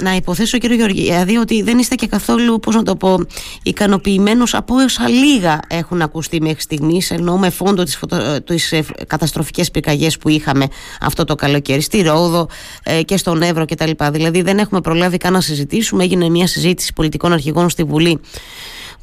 να 0.00 0.14
υποθέσω 0.14 0.58
κύριο 0.58 0.76
Γεωργιάδη, 0.76 1.36
ότι 1.36 1.62
δεν 1.62 1.78
είστε 1.78 1.94
και 1.94 2.06
καθόλου, 2.06 2.58
πώς 2.58 2.74
να 2.74 2.82
το 2.82 2.96
πω, 2.96 3.26
ικανοποιημένος 3.62 4.54
από 4.54 4.74
όσα 4.74 5.08
λίγα 5.08 5.60
έχουν 5.68 6.02
ακουστεί 6.02 6.40
μέχρι 6.40 6.60
στιγμής, 6.60 7.10
ενώ 7.10 7.36
με 7.36 7.50
φόντο 7.50 7.82
τις, 7.82 7.96
φωτο... 7.96 8.42
τις 8.42 8.72
ε, 8.72 8.84
καταστροφικές 9.06 9.70
πυρκαγιές 9.70 10.18
που 10.18 10.28
είχαμε 10.28 10.66
αυτό 11.00 11.24
το 11.24 11.34
καλοκαίρι, 11.34 11.80
στη 11.80 12.02
Ρόδο 12.02 12.48
ε, 12.82 13.02
και 13.02 13.16
στον 13.16 13.42
Εύρο 13.42 13.64
κτλ. 13.64 13.90
Δηλαδή 14.10 14.42
δεν 14.42 14.58
έχουμε 14.58 14.80
προλάβει 14.80 15.16
καν 15.16 15.32
να 15.32 15.40
συζητήσουμε, 15.40 16.04
έγινε 16.04 16.28
μια 16.28 16.46
συζήτηση 16.46 16.92
πολιτικών 16.92 17.32
αρχηγών 17.32 17.68
στη 17.68 17.84
Βουλή 17.84 18.20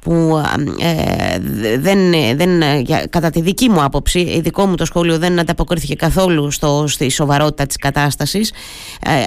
που 0.03 0.43
ε, 0.79 1.39
δεν, 1.77 2.11
δεν, 2.35 2.61
κατά 3.09 3.29
τη 3.29 3.41
δική 3.41 3.69
μου 3.69 3.83
άποψη, 3.83 4.41
δικό 4.41 4.65
μου 4.65 4.75
το 4.75 4.85
σχόλιο 4.85 5.17
δεν 5.17 5.39
ανταποκρίθηκε 5.39 5.95
καθόλου 5.95 6.51
στο, 6.51 6.85
στη 6.87 7.09
σοβαρότητα 7.09 7.65
της 7.65 7.77
κατάστασης. 7.77 8.53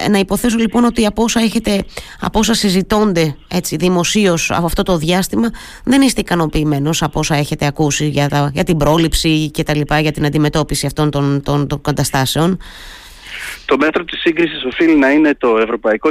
Ε, 0.05 0.09
να 0.09 0.17
υποθέσω 0.19 0.57
λοιπόν 0.57 0.83
ότι 0.85 1.05
από 1.05 1.23
όσα, 1.23 1.39
έχετε, 1.39 1.83
από 2.19 2.39
όσα 2.39 2.53
συζητώνται 2.53 3.35
έτσι, 3.47 3.75
δημοσίως 3.75 4.51
από 4.51 4.65
αυτό 4.65 4.83
το 4.83 4.97
διάστημα 4.97 5.49
δεν 5.83 6.01
είστε 6.01 6.21
ικανοποιημένος 6.21 7.03
από 7.03 7.19
όσα 7.19 7.35
έχετε 7.35 7.65
ακούσει 7.65 8.07
για, 8.07 8.27
τα, 8.27 8.51
για 8.53 8.63
την 8.63 8.77
πρόληψη 8.77 9.51
και 9.51 9.63
τα 9.63 9.75
λοιπά, 9.75 9.99
για 9.99 10.11
την 10.11 10.25
αντιμετώπιση 10.25 10.85
αυτών 10.85 11.11
των, 11.11 11.41
των, 11.43 11.67
των 11.67 11.81
καταστάσεων. 11.81 12.57
Το 13.65 13.77
μέτρο 13.77 14.03
της 14.03 14.19
σύγκρισης 14.19 14.63
οφείλει 14.63 14.97
να 14.97 15.11
είναι 15.11 15.35
το 15.37 15.57
ευρωπαϊκό 15.57 16.09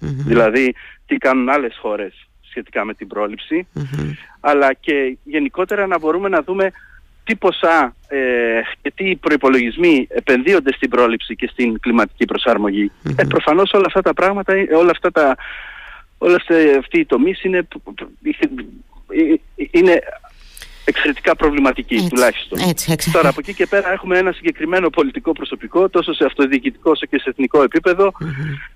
δηλαδή 0.00 0.74
τι 1.06 1.16
κάνουν 1.16 1.48
άλλες 1.48 1.78
χώρες 1.80 2.26
σχετικά 2.56 2.84
με 2.84 2.94
την 2.94 3.06
προληψη 3.06 3.66
αλλά 4.40 4.72
και 4.72 5.16
γενικότερα 5.24 5.86
να 5.86 5.98
μπορούμε 5.98 6.28
να 6.28 6.42
δούμε 6.42 6.70
τι 7.24 7.36
ποσά 7.36 7.94
ε, 8.08 8.18
και 8.82 8.92
τι 8.94 9.16
προϋπολογισμοί 9.16 10.06
επενδύονται 10.10 10.72
στην 10.72 10.90
πρόληψη 10.90 11.36
και 11.36 11.48
στην 11.52 11.80
κλιματική 11.80 12.24
προσαρμογή. 12.24 12.90
Ε, 13.16 13.24
προφανώς 13.24 13.72
όλα 13.72 13.84
αυτά 13.86 14.02
τα 14.02 14.14
πράγματα, 14.14 14.54
όλα 14.76 14.90
αυτά 14.90 15.10
τα, 15.10 15.36
όλα 16.18 16.36
αυτοί 16.78 16.98
οι 16.98 17.06
τομείς 17.06 17.44
είναι, 17.44 17.68
είναι 19.70 19.98
εξαιρετικά 20.84 21.36
προβληματική 21.36 21.94
έτσι, 21.94 22.08
τουλάχιστον. 22.08 22.58
Έτσι, 22.68 23.10
Τώρα 23.12 23.28
από 23.28 23.40
εκεί 23.40 23.54
και 23.54 23.66
πέρα 23.66 23.92
έχουμε 23.92 24.18
ένα 24.18 24.32
συγκεκριμένο 24.32 24.90
πολιτικό 24.90 25.32
προσωπικό 25.32 25.88
τόσο 25.88 26.12
σε 26.12 26.24
αυτοδιοικητικό 26.24 26.90
όσο 26.90 27.06
και 27.06 27.18
σε 27.18 27.30
εθνικό 27.30 27.64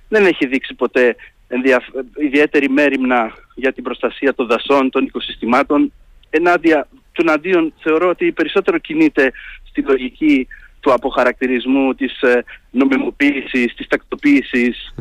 Δεν 0.08 0.26
έχει 0.26 0.46
δείξει 0.46 0.74
ποτέ 0.74 1.16
ενδιαφ... 1.50 1.84
ιδιαίτερη 2.16 2.68
μέρημνα 2.68 3.32
για 3.54 3.72
την 3.72 3.82
προστασία 3.82 4.34
των 4.34 4.46
δασών, 4.46 4.90
των 4.90 5.04
οικοσυστημάτων. 5.04 5.92
Ενάντια 6.30 6.88
του 7.12 7.30
αντίον 7.30 7.72
θεωρώ 7.82 8.08
ότι 8.08 8.32
περισσότερο 8.32 8.78
κινείται 8.78 9.32
στη 9.68 9.82
λογική 9.82 10.46
του 10.80 10.92
αποχαρακτηρισμού, 10.92 11.94
της 11.94 12.20
ε, 12.20 12.44
νομιμοποίησης, 12.70 13.74
της 13.74 13.86
τακτοποίησης 13.86 14.94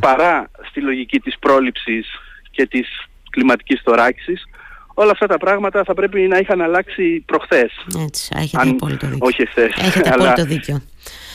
παρά 0.00 0.50
στη 0.68 0.80
λογική 0.80 1.20
της 1.20 1.38
πρόληψης 1.38 2.06
και 2.50 2.66
της 2.66 2.88
κλιματικής 3.30 3.80
θωράκισης 3.84 4.44
όλα 4.94 5.10
αυτά 5.10 5.26
τα 5.26 5.38
πράγματα 5.38 5.84
θα 5.84 5.94
πρέπει 5.94 6.20
να 6.20 6.38
είχαν 6.38 6.60
αλλάξει 6.60 7.22
προχθές. 7.26 7.72
Έτσι, 8.04 8.32
έχετε 8.36 8.62
Αν, 8.62 8.68
απόλυτο 8.68 9.06
δίκιο. 9.06 9.26
Όχι 9.26 9.42
εχθές. 9.42 9.72
Έχετε 9.76 10.10
απόλυτο 10.10 10.44
δίκιο 10.44 10.82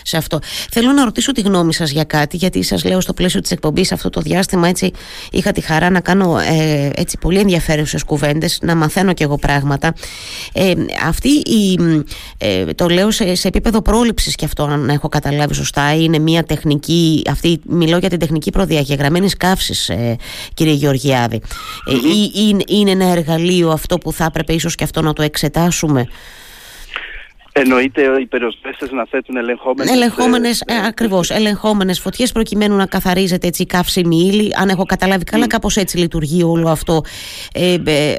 σε 0.03 0.17
αυτό. 0.17 0.39
Θέλω 0.71 0.91
να 0.91 1.03
ρωτήσω 1.03 1.31
τη 1.31 1.41
γνώμη 1.41 1.73
σας 1.73 1.91
για 1.91 2.03
κάτι, 2.03 2.38
γιατί 2.38 2.63
σας 2.63 2.83
λέω 2.83 3.01
στο 3.01 3.13
πλαίσιο 3.13 3.41
της 3.41 3.51
εκπομπής 3.51 3.91
αυτό 3.91 4.09
το 4.09 4.21
διάστημα 4.21 4.67
έτσι 4.67 4.91
είχα 5.31 5.51
τη 5.51 5.61
χαρά 5.61 5.89
να 5.89 5.99
κάνω 5.99 6.39
ε, 6.39 6.89
έτσι 6.95 7.17
πολύ 7.17 7.39
ενδιαφέρουσες 7.39 8.03
κουβέντες, 8.03 8.59
να 8.61 8.75
μαθαίνω 8.75 9.13
κι 9.13 9.23
εγώ 9.23 9.38
πράγματα. 9.38 9.93
Ε, 10.53 10.73
αυτή 11.05 11.29
η, 11.29 11.79
ε, 12.38 12.65
το 12.65 12.88
λέω 12.88 13.11
σε, 13.11 13.35
σε 13.35 13.47
επίπεδο 13.47 13.81
πρόληψης 13.81 14.35
και 14.35 14.45
αυτό 14.45 14.63
αν 14.63 14.89
έχω 14.89 15.09
καταλάβει 15.09 15.53
σωστά, 15.53 15.95
είναι 15.95 16.19
μια 16.19 16.43
τεχνική, 16.43 17.21
αυτή, 17.29 17.59
μιλώ 17.67 17.97
για 17.97 18.09
την 18.09 18.19
τεχνική 18.19 18.49
προδιαγεγραμμένης 18.49 19.38
καύσης 19.38 19.89
ε, 19.89 20.15
κύριε 20.53 20.73
Γεωργιάδη. 20.73 21.41
Ε, 21.85 21.93
είναι, 22.41 22.63
είναι 22.67 22.91
ένα 22.91 23.05
εργαλείο 23.05 23.69
αυτό 23.69 23.97
που 23.97 24.13
θα 24.13 24.25
έπρεπε 24.25 24.53
ίσως 24.53 24.75
και 24.75 24.83
αυτό 24.83 25.01
να 25.01 25.13
το 25.13 25.21
εξετάσουμε; 25.21 26.07
Εννοείται 27.61 28.01
οι 28.19 28.25
περιοσβέστες 28.25 28.91
να 28.91 29.05
θέτουν 29.05 29.37
ελεγχόμενες... 29.37 29.93
Ελεγχόμενες, 29.93 30.61
ε, 30.61 30.73
ε, 30.73 30.85
ακριβώς, 30.87 31.29
ελεγχόμενες 31.29 31.99
φωτιές 31.99 32.31
προκειμένου 32.31 32.75
να 32.75 32.85
καθαρίζεται 32.85 33.47
έτσι 33.47 33.61
η 33.61 33.65
καύσιμη 33.65 34.15
ύλη. 34.15 34.51
Αν 34.55 34.69
έχω 34.69 34.85
καταλάβει 34.85 35.23
καλά, 35.23 35.45
mm. 35.45 35.47
κάπως 35.47 35.77
έτσι 35.77 35.97
λειτουργεί 35.97 36.43
όλο 36.43 36.69
αυτό. 36.69 37.01
Ε, 37.53 37.73
ε, 37.73 38.15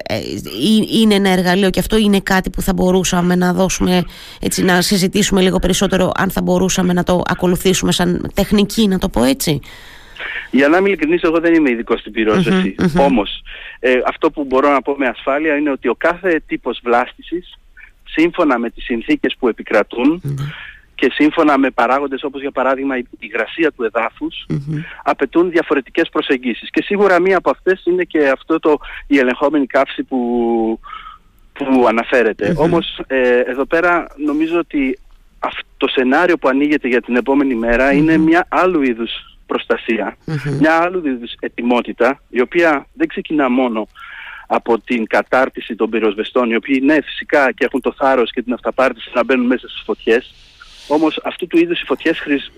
είναι 1.00 1.14
ένα 1.14 1.28
εργαλείο 1.30 1.70
και 1.70 1.78
αυτό 1.78 1.98
είναι 1.98 2.20
κάτι 2.20 2.50
που 2.50 2.62
θα 2.62 2.72
μπορούσαμε 2.72 3.34
να 3.34 3.52
δώσουμε, 3.52 4.04
έτσι, 4.40 4.64
να 4.64 4.80
συζητήσουμε 4.80 5.40
λίγο 5.40 5.58
περισσότερο 5.58 6.12
αν 6.16 6.30
θα 6.30 6.42
μπορούσαμε 6.42 6.92
να 6.92 7.02
το 7.02 7.22
ακολουθήσουμε 7.24 7.92
σαν 7.92 8.30
τεχνική, 8.34 8.88
να 8.88 8.98
το 8.98 9.08
πω 9.08 9.24
έτσι. 9.24 9.60
Για 10.50 10.68
να 10.68 10.76
είμαι 10.76 10.88
ειλικρινής, 10.88 11.22
εγώ 11.22 11.40
δεν 11.40 11.54
είμαι 11.54 11.70
ειδικός 11.70 12.00
στην 12.00 12.12
πυροσβεση 12.12 12.74
Όμως, 12.98 13.42
ε, 13.80 13.92
αυτό 14.06 14.30
που 14.30 14.44
μπορώ 14.44 14.72
να 14.72 14.82
πω 14.82 14.94
με 14.98 15.06
ασφάλεια 15.06 15.56
είναι 15.56 15.70
ότι 15.70 15.88
ο 15.88 15.94
κάθε 15.94 16.42
τύπος 16.46 16.80
βλάστησης 16.84 17.58
σύμφωνα 18.12 18.58
με 18.58 18.70
τις 18.70 18.84
συνθήκες 18.84 19.36
που 19.38 19.48
επικρατούν 19.48 20.22
και 21.00 21.10
σύμφωνα 21.14 21.58
με 21.58 21.70
παράγοντες 21.70 22.22
όπως 22.22 22.40
για 22.40 22.50
παράδειγμα 22.50 22.96
η 22.98 23.06
υγρασία 23.18 23.72
του 23.72 23.84
εδαφους 23.84 24.46
απαιτούν 25.02 25.50
διαφορετικές 25.50 26.08
προσεγγίσεις. 26.12 26.70
Και 26.70 26.82
σίγουρα 26.82 27.20
μία 27.20 27.36
από 27.36 27.50
αυτές 27.50 27.82
είναι 27.84 28.04
και 28.04 28.28
αυτό 28.28 28.58
το, 28.58 28.78
η 29.06 29.18
ελεγχόμενη 29.18 29.66
καύση 29.66 30.02
που, 30.02 30.18
που 31.52 31.86
αναφερεται 31.88 32.54
Όμως 32.56 33.00
ε, 33.06 33.40
εδώ 33.40 33.64
πέρα 33.64 34.06
νομίζω 34.16 34.58
ότι 34.58 34.98
αυτό 35.38 35.62
το 35.76 35.88
σενάριο 35.88 36.38
που 36.38 36.48
ανοίγεται 36.48 36.88
για 36.88 37.00
την 37.00 37.16
επόμενη 37.16 37.58
είναι 37.94 38.16
μια 38.16 38.46
άλλου 38.48 38.82
είδους 38.82 39.10
προστασία, 39.46 40.16
μια 40.58 40.74
άλλου 40.74 41.06
είδους 41.06 41.32
ετοιμότητα 41.40 42.22
η 42.28 42.40
οποία 42.40 42.86
δεν 42.92 43.06
ξεκινά 43.06 43.50
μόνο 43.50 43.88
από 44.52 44.80
την 44.80 45.06
κατάρτιση 45.06 45.74
των 45.74 45.90
πυροσβεστών, 45.90 46.50
οι 46.50 46.54
οποίοι 46.54 46.80
ναι 46.84 47.02
φυσικά 47.02 47.52
και 47.52 47.64
έχουν 47.64 47.80
το 47.80 47.94
θάρρος 47.96 48.32
και 48.32 48.42
την 48.42 48.52
αυταπάρτιση 48.52 49.10
να 49.14 49.24
μπαίνουν 49.24 49.46
μέσα 49.46 49.68
στις 49.68 49.82
φωτιές, 49.84 50.34
όμως 50.88 51.20
αυτού 51.24 51.46
του 51.46 51.58
είδους 51.58 51.80
οι 51.80 51.84
φωτιές 51.84 52.18
χρησ... 52.18 52.52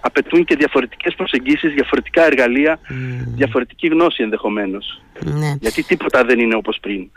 απαιτούν 0.00 0.44
και 0.44 0.56
διαφορετικές 0.56 1.14
προσεγγίσεις, 1.14 1.72
διαφορετικά 1.72 2.24
εργαλεία, 2.24 2.78
διαφορετική 3.34 3.86
γνώση 3.86 4.22
ενδεχομένως. 4.22 5.02
Ναι. 5.24 5.54
Γιατί 5.60 5.82
τίποτα 5.82 6.24
δεν 6.24 6.38
είναι 6.38 6.54
όπως 6.54 6.78
πριν. 6.80 7.10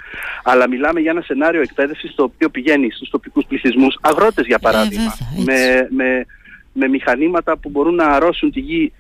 Αλλά 0.44 0.70
μιλάμε 0.70 1.00
για 1.00 1.12
ένα 1.12 1.22
σενάριο 1.22 1.62
εκπαίδευσης 1.62 2.16
το 2.16 2.24
οποίο 2.24 2.50
πηγαίνει 2.50 2.92
στους 2.92 3.10
τοπικούς 3.10 3.46
πληθυσμούς, 3.46 3.98
αγρότες 4.02 4.46
για 4.46 4.58
ε, 4.60 4.64
παράδειγμα, 4.64 5.14
με, 5.46 5.88
με, 5.90 6.26
με 6.74 6.88
μηχανήματα 6.88 7.58
που 7.58 7.70
μπορούν 7.70 7.96
να 7.96 8.06
αρρώσουν 8.06 8.52
τη 8.52 8.60
γη 8.60 8.94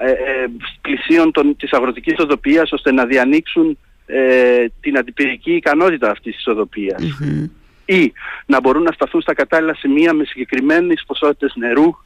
ε, 0.00 0.10
ε, 0.10 0.46
πλησίων 0.80 1.32
των, 1.32 1.56
της 1.56 1.72
αγροτικής 1.72 2.18
οδοποιίας 2.18 2.72
ώστε 2.72 2.92
να 2.92 3.06
διανοίξουν 3.06 3.78
ε, 4.10 4.66
την 4.80 4.98
αντιπυρική 4.98 5.54
ικανότητα 5.54 6.10
αυτής 6.10 6.34
της 6.34 6.46
οδοποιίας. 6.46 7.02
Ή 7.84 8.12
να 8.46 8.60
μπορούν 8.60 8.82
να 8.82 8.92
σταθούν 8.92 9.20
στα 9.20 9.34
κατάλληλα 9.34 9.74
σημεία 9.74 10.12
με 10.12 10.24
συγκεκριμένες 10.24 11.04
ποσότητες 11.06 11.52
νερού 11.56 11.96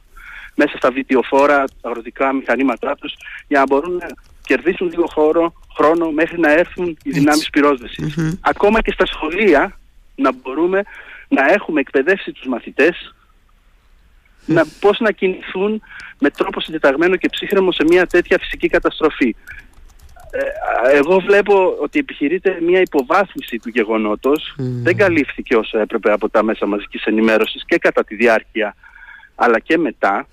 μέσα 0.55 0.77
στα 0.77 0.91
βιτιοφόρα 0.91 1.63
αγροτικά 1.81 2.33
μηχανήματά 2.33 2.95
τους 2.95 3.13
για 3.47 3.59
να 3.59 3.65
μπορούν 3.65 3.95
να 3.95 4.07
κερδίσουν 4.45 4.89
λίγο 4.89 5.05
χώρο, 5.07 5.53
χρόνο 5.75 6.11
μέχρι 6.11 6.39
να 6.39 6.51
έρθουν 6.51 6.97
οι 7.03 7.11
δυνάμεις 7.11 7.49
Ακόμα 8.41 8.81
και 8.81 8.91
στα 8.91 9.05
σχολεία 9.05 9.79
να 10.15 10.31
μπορούμε 10.33 10.83
να 11.27 11.51
έχουμε 11.51 11.79
εκπαιδεύσει 11.79 12.31
τους 12.31 12.45
μαθητές 12.47 13.13
να, 14.45 14.65
πώς 14.79 14.99
να 14.99 15.11
κινηθούν 15.11 15.81
με 16.19 16.29
τρόπο 16.29 16.61
συντεταγμένο 16.61 17.15
και 17.15 17.29
ψύχρεμο 17.29 17.71
σε 17.71 17.83
μια 17.83 18.05
τέτοια 18.07 18.37
φυσική 18.39 18.67
καταστροφή. 18.67 19.35
Ε, 20.35 20.97
εγώ 20.97 21.19
βλέπω 21.19 21.77
ότι 21.81 21.99
επιχειρείται 21.99 22.57
μια 22.61 22.79
υποβάθμιση 22.81 23.57
του 23.57 23.69
γεγονότος. 23.69 24.55
Δεν 24.57 24.97
καλύφθηκε 24.97 25.55
όσο 25.55 25.79
έπρεπε 25.79 26.11
από 26.11 26.29
τα 26.29 26.43
μέσα 26.43 26.65
μαζικής 26.65 27.03
ενημέρωσης 27.03 27.65
και 27.65 27.77
κατά 27.77 28.03
τη 28.03 28.15
διάρκεια 28.15 28.75
αλλά 29.35 29.59
και 29.59 29.77
μετά 29.77 30.27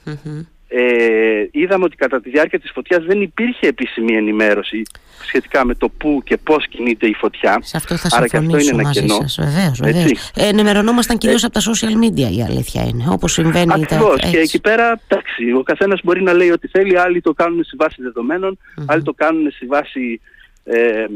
ε, 0.73 1.49
είδαμε 1.51 1.85
ότι 1.85 1.97
κατά 1.97 2.21
τη 2.21 2.31
διάρκεια 2.31 2.61
της 2.61 2.71
φωτιάς 2.75 3.05
δεν 3.05 3.21
υπήρχε 3.21 3.67
επίσημη 3.67 4.17
ενημέρωση 4.17 4.83
σχετικά 5.27 5.65
με 5.65 5.75
το 5.75 5.89
πού 5.89 6.21
και 6.25 6.37
πώς 6.37 6.69
κινείται 6.69 7.07
η 7.07 7.15
φωτιά. 7.15 7.59
Σε 7.63 7.77
αυτό 7.77 7.97
θα 7.97 8.09
Άρα 8.17 8.27
και 8.27 8.37
αυτό 8.37 8.59
είναι 8.59 8.71
ένα 8.71 8.83
μαζί 8.83 9.01
κενό. 9.01 9.15
Σας, 9.21 9.39
βεβαίως, 9.41 9.81
βεβαίως. 9.83 10.31
Ε, 10.35 10.47
ενημερωνόμασταν 10.47 11.19
κυρίως 11.19 11.43
ε, 11.43 11.47
από 11.47 11.55
τα 11.55 11.61
social 11.61 12.05
media 12.05 12.37
η 12.37 12.43
αλήθεια 12.43 12.83
είναι, 12.83 13.05
όπως 13.09 13.33
συμβαίνει. 13.33 13.73
Ακριβώς 13.73 14.21
τα... 14.21 14.29
και 14.29 14.39
εκεί 14.39 14.61
πέρα 14.61 15.01
εντάξει, 15.09 15.53
ο 15.53 15.63
καθένας 15.63 16.01
μπορεί 16.05 16.23
να 16.23 16.33
λέει 16.33 16.51
ότι 16.51 16.69
θέλει, 16.69 16.99
άλλοι 16.99 17.21
το 17.21 17.33
κάνουν 17.33 17.65
στη 17.65 17.77
βάση 17.77 18.03
δεδομένων, 18.03 18.59
mm-hmm. 18.59 18.85
άλλοι 18.87 19.03
το 19.03 19.13
κάνουν 19.13 19.51
στη 19.51 19.67
βάση 19.67 20.21
ε, 20.65 21.07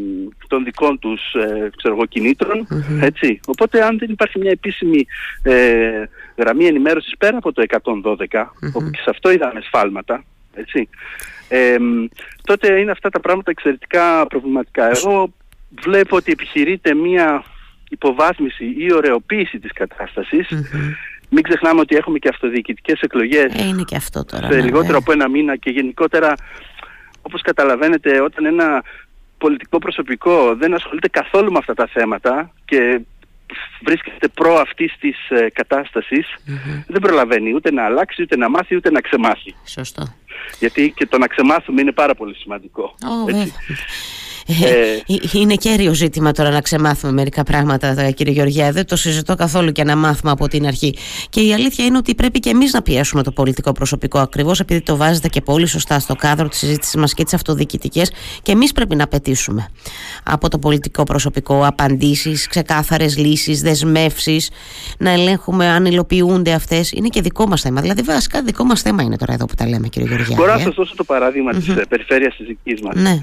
των 0.49 0.65
δικών 0.65 0.99
τους 0.99 1.21
ε, 1.35 1.71
ξέρω 1.77 1.95
εγώ, 1.95 2.07
κινητρων 2.07 2.67
έτσι. 3.01 3.41
Οπότε 3.47 3.85
αν 3.85 3.99
δεν 3.99 4.11
υπάρχει 4.11 4.39
μια 4.39 4.51
επίσημη 4.51 5.07
ε, 5.43 5.53
γραμμή 6.37 6.67
ενημέρωσης 6.67 7.17
πέρα 7.19 7.37
από 7.37 7.53
το 7.53 7.63
112 7.69 8.45
όπου 8.75 8.91
και 8.91 9.01
σε 9.03 9.11
αυτό 9.11 9.31
είδαμε 9.31 9.61
σφάλματα 9.61 10.25
έτσι, 10.55 10.89
ε, 11.49 11.77
τότε 12.45 12.81
είναι 12.81 12.91
αυτά 12.91 13.09
τα 13.09 13.21
πράγματα 13.21 13.51
εξαιρετικά 13.51 14.27
προβληματικά. 14.27 14.91
Εγώ 14.91 15.33
βλέπω 15.83 16.17
ότι 16.17 16.33
επιχειρείται 16.33 16.95
μια 16.95 17.45
υποβάθμιση 17.89 18.75
ή 18.79 18.93
ωρεοποίηση 18.93 19.59
της 19.59 19.73
καταστασης 19.73 20.49
Μην 21.29 21.43
ξεχνάμε 21.43 21.81
ότι 21.81 21.97
έχουμε 21.97 22.19
και 22.19 22.29
αυτοδιοικητικές 22.29 23.01
εκλογές 23.01 23.55
ε, 23.55 23.67
είναι 23.67 23.83
και 23.83 23.97
αυτό 23.97 24.25
τώρα, 24.25 24.47
σε 24.47 24.55
ναι, 24.55 24.63
λιγότερο 24.63 24.93
ναι. 24.93 24.97
από 24.97 25.13
ένα 25.13 25.29
μήνα 25.29 25.57
και 25.57 25.71
γενικότερα 25.71 26.35
όπως 27.23 27.41
καταλαβαίνετε 27.43 28.21
όταν 28.21 28.45
ένα 28.45 28.83
πολιτικό 29.39 29.79
προσωπικό 29.79 30.55
δεν 30.55 30.75
ασχολείται 30.75 31.09
καθόλου 31.09 31.53
με 31.53 31.59
αυτά 31.59 31.75
τα 31.75 31.87
θέματα 31.87 32.53
και 32.65 33.01
βρίσκεται 33.85 34.29
προ 34.29 34.55
αυτής 34.59 34.93
της 35.01 35.17
ε, 35.29 35.51
καταστασης 35.51 36.27
δεν 36.87 37.01
προλαβαίνει 37.01 37.55
ούτε 37.55 37.73
να 37.73 37.85
αλλάξει, 37.85 38.23
ούτε 38.23 38.37
να 38.37 38.49
μάθει, 38.49 38.77
ούτε 38.77 38.91
να 38.91 39.01
ξεμάθει. 39.01 39.55
Σωστό. 39.65 40.15
Γιατί 40.59 40.93
και 40.97 41.07
το 41.07 41.19
να 41.19 41.27
ξεμάθουμε 41.27 41.81
είναι 41.81 41.93
πάρα 41.93 42.15
πολύ 42.15 42.35
σημαντικό. 42.35 42.83
Ω, 42.83 43.29
έτσι. 43.29 43.53
Βέβαια. 44.47 44.85
Ε, 44.85 45.03
είναι 45.33 45.55
κέριο 45.55 45.95
ζήτημα 45.95 46.33
τώρα 46.33 46.51
να 46.51 46.61
ξεμάθουμε 46.61 47.13
μερικά 47.13 47.43
πράγματα, 47.43 48.01
ε, 48.01 48.13
κύριε 48.13 48.33
Γεωργιά. 48.33 48.73
Δεν 48.73 48.87
το 48.87 48.97
συζητώ 48.97 49.35
καθόλου 49.35 49.73
και 49.73 49.85
να 49.85 49.97
μάθουμε 49.97 50.31
από 50.31 50.49
την 50.49 50.67
αρχή. 50.67 50.97
Και 51.29 51.41
η 51.41 51.53
αλήθεια 51.53 51.85
είναι 51.85 51.97
ότι 51.97 52.15
πρέπει 52.15 52.39
και 52.39 52.51
εμείς 52.51 52.73
να 52.73 52.83
πιέσουμε 52.83 53.23
το 53.23 53.33
πολιτικό 53.33 53.73
προσωπικό, 53.73 54.19
ακριβώς 54.19 54.61
επειδή 54.61 54.81
το 54.81 54.97
βάζετε 54.97 55.29
και 55.29 55.41
πολύ 55.41 55.67
σωστά 55.67 55.99
στο 55.99 56.15
κάδρο 56.15 56.49
της 56.49 56.59
συζήτησης 56.59 56.95
μας 56.95 57.15
και 57.15 57.25
τις 57.25 57.35
αυτοδιοικητικές. 57.35 58.13
Και 58.43 58.53
εμείς 58.53 58.73
πρέπει 58.73 58.97
να 58.97 59.07
πετήσουμε 59.07 59.69
από 60.23 60.49
το 60.49 60.59
πολιτικό 60.59 61.03
προσωπικό 61.03 61.67
απαντήσεις, 61.67 62.47
ξεκάθαρες 62.47 63.17
λύσεις, 63.17 63.63
δεσμεύσεις, 63.63 64.51
να 64.99 65.11
ελέγχουμε 65.11 65.67
αν 65.67 65.85
υλοποιούνται 65.85 66.53
αυτές. 66.53 66.93
Είναι 66.93 67.09
και 67.09 67.21
δικό 67.21 67.47
μας 67.47 67.61
θέμα. 67.61 67.81
Δηλαδή, 67.81 68.03
βασικά 68.03 68.43
δικό 68.43 68.65
μας 68.65 68.83
θέμα 68.83 69.03
είναι 69.03 69.17
τώρα 69.17 69.33
εδώ 69.33 69.45
που 69.45 69.55
τα 69.55 69.69
λέμε, 69.69 69.89
κύριε 69.89 70.09
Γεωργιά. 70.09 70.37
Μπορώ 70.37 70.53
να 70.53 70.59
σας 70.59 70.75
δώσω 70.75 70.95
το 70.97 71.05
παράδειγμα 71.05 71.51
mm-hmm. 71.53 71.75
της 71.77 71.87
περιφέρειας 71.89 72.37
της 72.37 72.47
δικής 72.47 72.81
μας. 72.81 72.95
Ναι. 72.95 73.19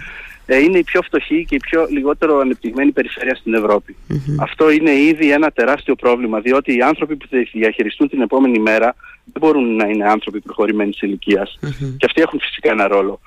Ε, 0.53 0.57
είναι 0.57 0.77
η 0.77 0.83
πιο 0.83 1.01
φτωχή 1.01 1.45
και 1.45 1.55
η 1.55 1.59
πιο 1.59 1.87
λιγότερο 1.89 2.39
ανεπτυγμένη 2.39 2.91
περιφέρεια 2.91 3.35
στην 3.35 3.53
Ευρώπη. 3.53 3.95
Αυτό 4.39 4.69
είναι 4.69 4.91
ήδη 4.91 5.31
ένα 5.31 5.51
τεράστιο 5.51 5.95
πρόβλημα, 5.95 6.39
διότι 6.39 6.77
οι 6.77 6.81
άνθρωποι 6.81 7.15
που 7.15 7.27
θα 7.29 7.37
διαχειριστούν 7.53 8.09
την 8.09 8.21
επόμενη 8.21 8.59
μέρα 8.59 8.95
δεν 9.23 9.41
μπορούν 9.41 9.75
να 9.75 9.87
είναι 9.87 10.09
άνθρωποι 10.09 10.39
προχωρημένης 10.39 11.01
ηλικίας. 11.01 11.59
Και 11.97 12.05
αυτοί 12.05 12.21
έχουν 12.21 12.39
φυσικά 12.39 12.71
ένα 12.71 12.87
ρόλο. 12.87 13.19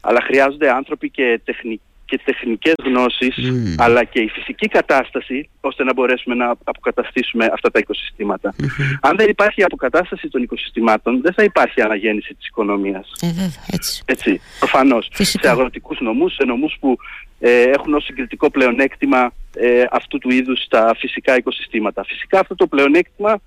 Αλλά 0.00 0.20
χρειάζονται 0.20 0.70
άνθρωποι 0.70 1.10
και 1.10 1.40
τεχνικοί 1.44 1.82
και 2.10 2.20
τεχνικές 2.24 2.74
γνώσεις 2.84 3.34
αλλά 3.76 4.04
και 4.04 4.20
η 4.20 4.28
φυσική 4.28 4.68
κατάσταση 4.68 5.48
ώστε 5.60 5.84
να 5.84 5.92
μπορέσουμε 5.92 6.34
να 6.34 6.54
αποκαταστήσουμε 6.64 7.50
αυτά 7.52 7.70
τα 7.70 7.78
οικοσυστήματα. 7.78 8.54
Αν 9.00 9.16
δεν 9.16 9.28
υπάρχει 9.28 9.62
αποκατάσταση 9.62 10.28
των 10.28 10.42
οικοσυστημάτων 10.42 11.20
δεν 11.22 11.32
θα 11.32 11.42
υπάρχει 11.42 11.80
αναγέννηση 11.82 12.34
της 12.34 12.46
οικονομίας. 12.46 13.12
Ε, 13.20 13.26
βέβαια, 13.26 13.64
έτσι. 13.70 14.02
Έτσι, 14.04 14.40
προφανώς. 14.58 15.08
Φυσικά. 15.12 15.48
Σε 15.48 15.54
αγροτικούς 15.54 16.00
νομούς, 16.00 16.34
σε 16.34 16.44
νομούς 16.44 16.76
που 16.80 16.96
ε, 17.40 17.62
έχουν 17.62 17.94
ως 17.94 18.04
συγκριτικό 18.04 18.50
πλεονέκτημα 18.50 19.32
ε, 19.54 19.84
αυτού 19.90 20.18
του 20.18 20.30
είδους 20.30 20.66
τα 20.68 20.94
φυσικά 20.98 21.36
οικοσυστήματα. 21.36 22.04
Φυσικά 22.04 22.40
αυτό 22.40 22.54
το 22.54 22.66
πλεονέκτημα 22.66 23.40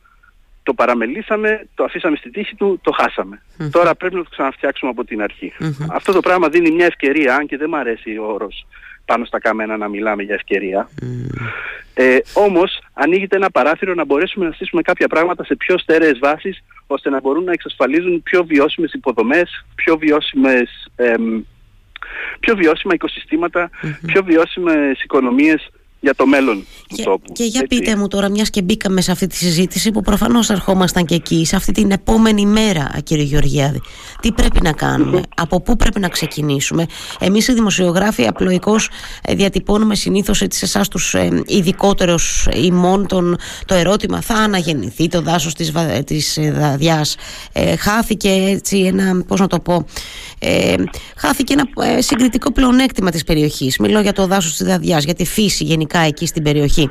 το 0.64 0.74
παραμελήσαμε, 0.74 1.68
το 1.76 1.84
αφήσαμε 1.84 2.16
στη 2.16 2.30
τύχη 2.30 2.56
του, 2.56 2.80
το 2.84 2.92
χασαμε 2.92 3.42
Τώρα 3.72 3.96
πρέπει 3.96 4.16
να 4.16 4.24
το 4.24 4.30
ξαναφτιάξουμε 4.30 4.92
από 4.92 5.04
την 5.06 5.22
αρχη 5.22 5.54
Αυτό 5.92 6.12
το 6.12 6.20
πράγμα 6.20 6.50
δίνει 6.50 6.72
μια 6.72 6.86
ευκαιρία, 6.86 7.36
αν 7.36 7.46
και 7.48 7.58
δεν 7.58 7.68
μου 7.70 7.78
αρέσει 7.78 8.18
ο 8.18 8.26
όρος 8.26 8.66
πάνω 9.06 9.26
στα 9.26 9.40
κάμενα 9.40 9.78
να 9.78 9.88
μιλάμε 9.88 10.24
για 10.24 10.36
ευκαιρία. 10.36 10.90
Ε, 11.94 12.18
όμως 12.34 12.82
ανοίγεται 12.94 13.36
ένα 13.36 13.52
παράθυρο 13.52 13.94
να 13.94 14.06
μπορέσουμε 14.06 14.46
να 14.46 14.52
στήσουμε 14.52 14.82
κάποια 14.82 15.08
πράγματα 15.08 15.44
σε 15.44 15.56
πιο 15.56 15.78
στέρεες 15.78 16.20
βάσεις 16.20 16.64
ώστε 16.88 17.10
να 17.10 17.20
μπορούν 17.20 17.44
να 17.44 17.52
εξασφαλίζουν 17.52 18.24
πιο 18.24 18.44
βιώσιμες 18.46 18.94
υποδομές, 18.94 19.66
πιο 19.76 19.98
βιώσιμες, 19.98 20.92
εμ, 20.96 21.42
πιο 22.40 22.56
βιώσιμα 22.56 22.94
οικοσυστήματα, 22.94 23.70
πιο 24.06 24.24
βιώσιμες 24.24 25.04
οικονομίες 25.04 25.70
για 26.04 26.16
το 26.16 26.26
μέλλον 26.26 26.66
του 26.90 26.96
Και, 26.96 27.04
τόπου. 27.04 27.32
και 27.32 27.44
για 27.44 27.62
έτσι. 27.64 27.80
πείτε 27.80 27.96
μου 27.96 28.08
τώρα, 28.08 28.30
μιας 28.30 28.50
και 28.50 28.62
μπήκαμε 28.62 29.02
σε 29.02 29.12
αυτή 29.12 29.28
τη 29.28 29.36
συζήτηση 29.36 29.92
που 29.92 30.02
προφανώς 30.02 30.50
ερχόμασταν 30.50 31.06
και 31.06 31.16
εκεί, 31.16 31.46
σε 31.46 31.56
αυτή 31.56 31.72
την 31.72 31.92
επόμενη 31.92 32.46
μέρα, 32.46 32.92
κύριε 33.04 33.24
Γεωργιάδη. 33.24 33.82
Τι 34.22 34.32
πρέπει 34.32 34.62
να 34.62 34.72
κάνουμε, 34.72 35.22
από 35.36 35.62
πού 35.62 35.76
πρέπει 35.76 36.00
να 36.00 36.08
ξεκινήσουμε. 36.08 36.86
Εμείς 37.20 37.48
οι 37.48 37.54
δημοσιογράφοι 37.54 38.28
απλοϊκώς 38.28 38.90
διατυπώνουμε 39.30 39.96
συνήθως 39.96 40.38
σε 40.38 40.48
εσάς 40.62 40.88
τους 40.88 41.14
ε, 41.14 41.44
ειδικότερους 41.46 42.48
ημών 42.54 43.08
τον, 43.08 43.38
το 43.66 43.76
ερώτημα: 43.76 44.22
Θα 44.22 44.34
αναγεννηθεί 44.34 45.08
το 45.08 45.22
δάσος 45.22 45.54
της 45.54 45.72
της 46.06 46.40
Δαδιά. 46.52 47.06
Ε, 47.54 47.76
χάθηκε 47.76 48.30
έτσι 48.30 48.78
ένα, 48.78 49.24
πώς 49.28 49.40
να 49.40 49.48
το 49.48 49.60
πω, 49.60 49.86
ε, 50.40 50.76
χάθηκε 51.18 51.54
ένα 51.54 51.94
ε, 51.96 52.02
συγκριτικό 52.02 52.52
πλεονέκτημα 52.52 53.12
της 53.12 53.24
περιοχής. 53.24 53.78
Μιλώ 53.78 54.00
για 54.00 54.14
το 54.14 54.28
δάσος 54.28 54.56
της 54.56 54.68
Δαδιά, 54.68 54.98
για 55.00 55.14
τη 55.14 55.26
φύση 55.26 55.64
γενικά 55.64 55.93
εκεί 56.00 56.26
στην 56.26 56.44
περιοχή. 56.44 56.90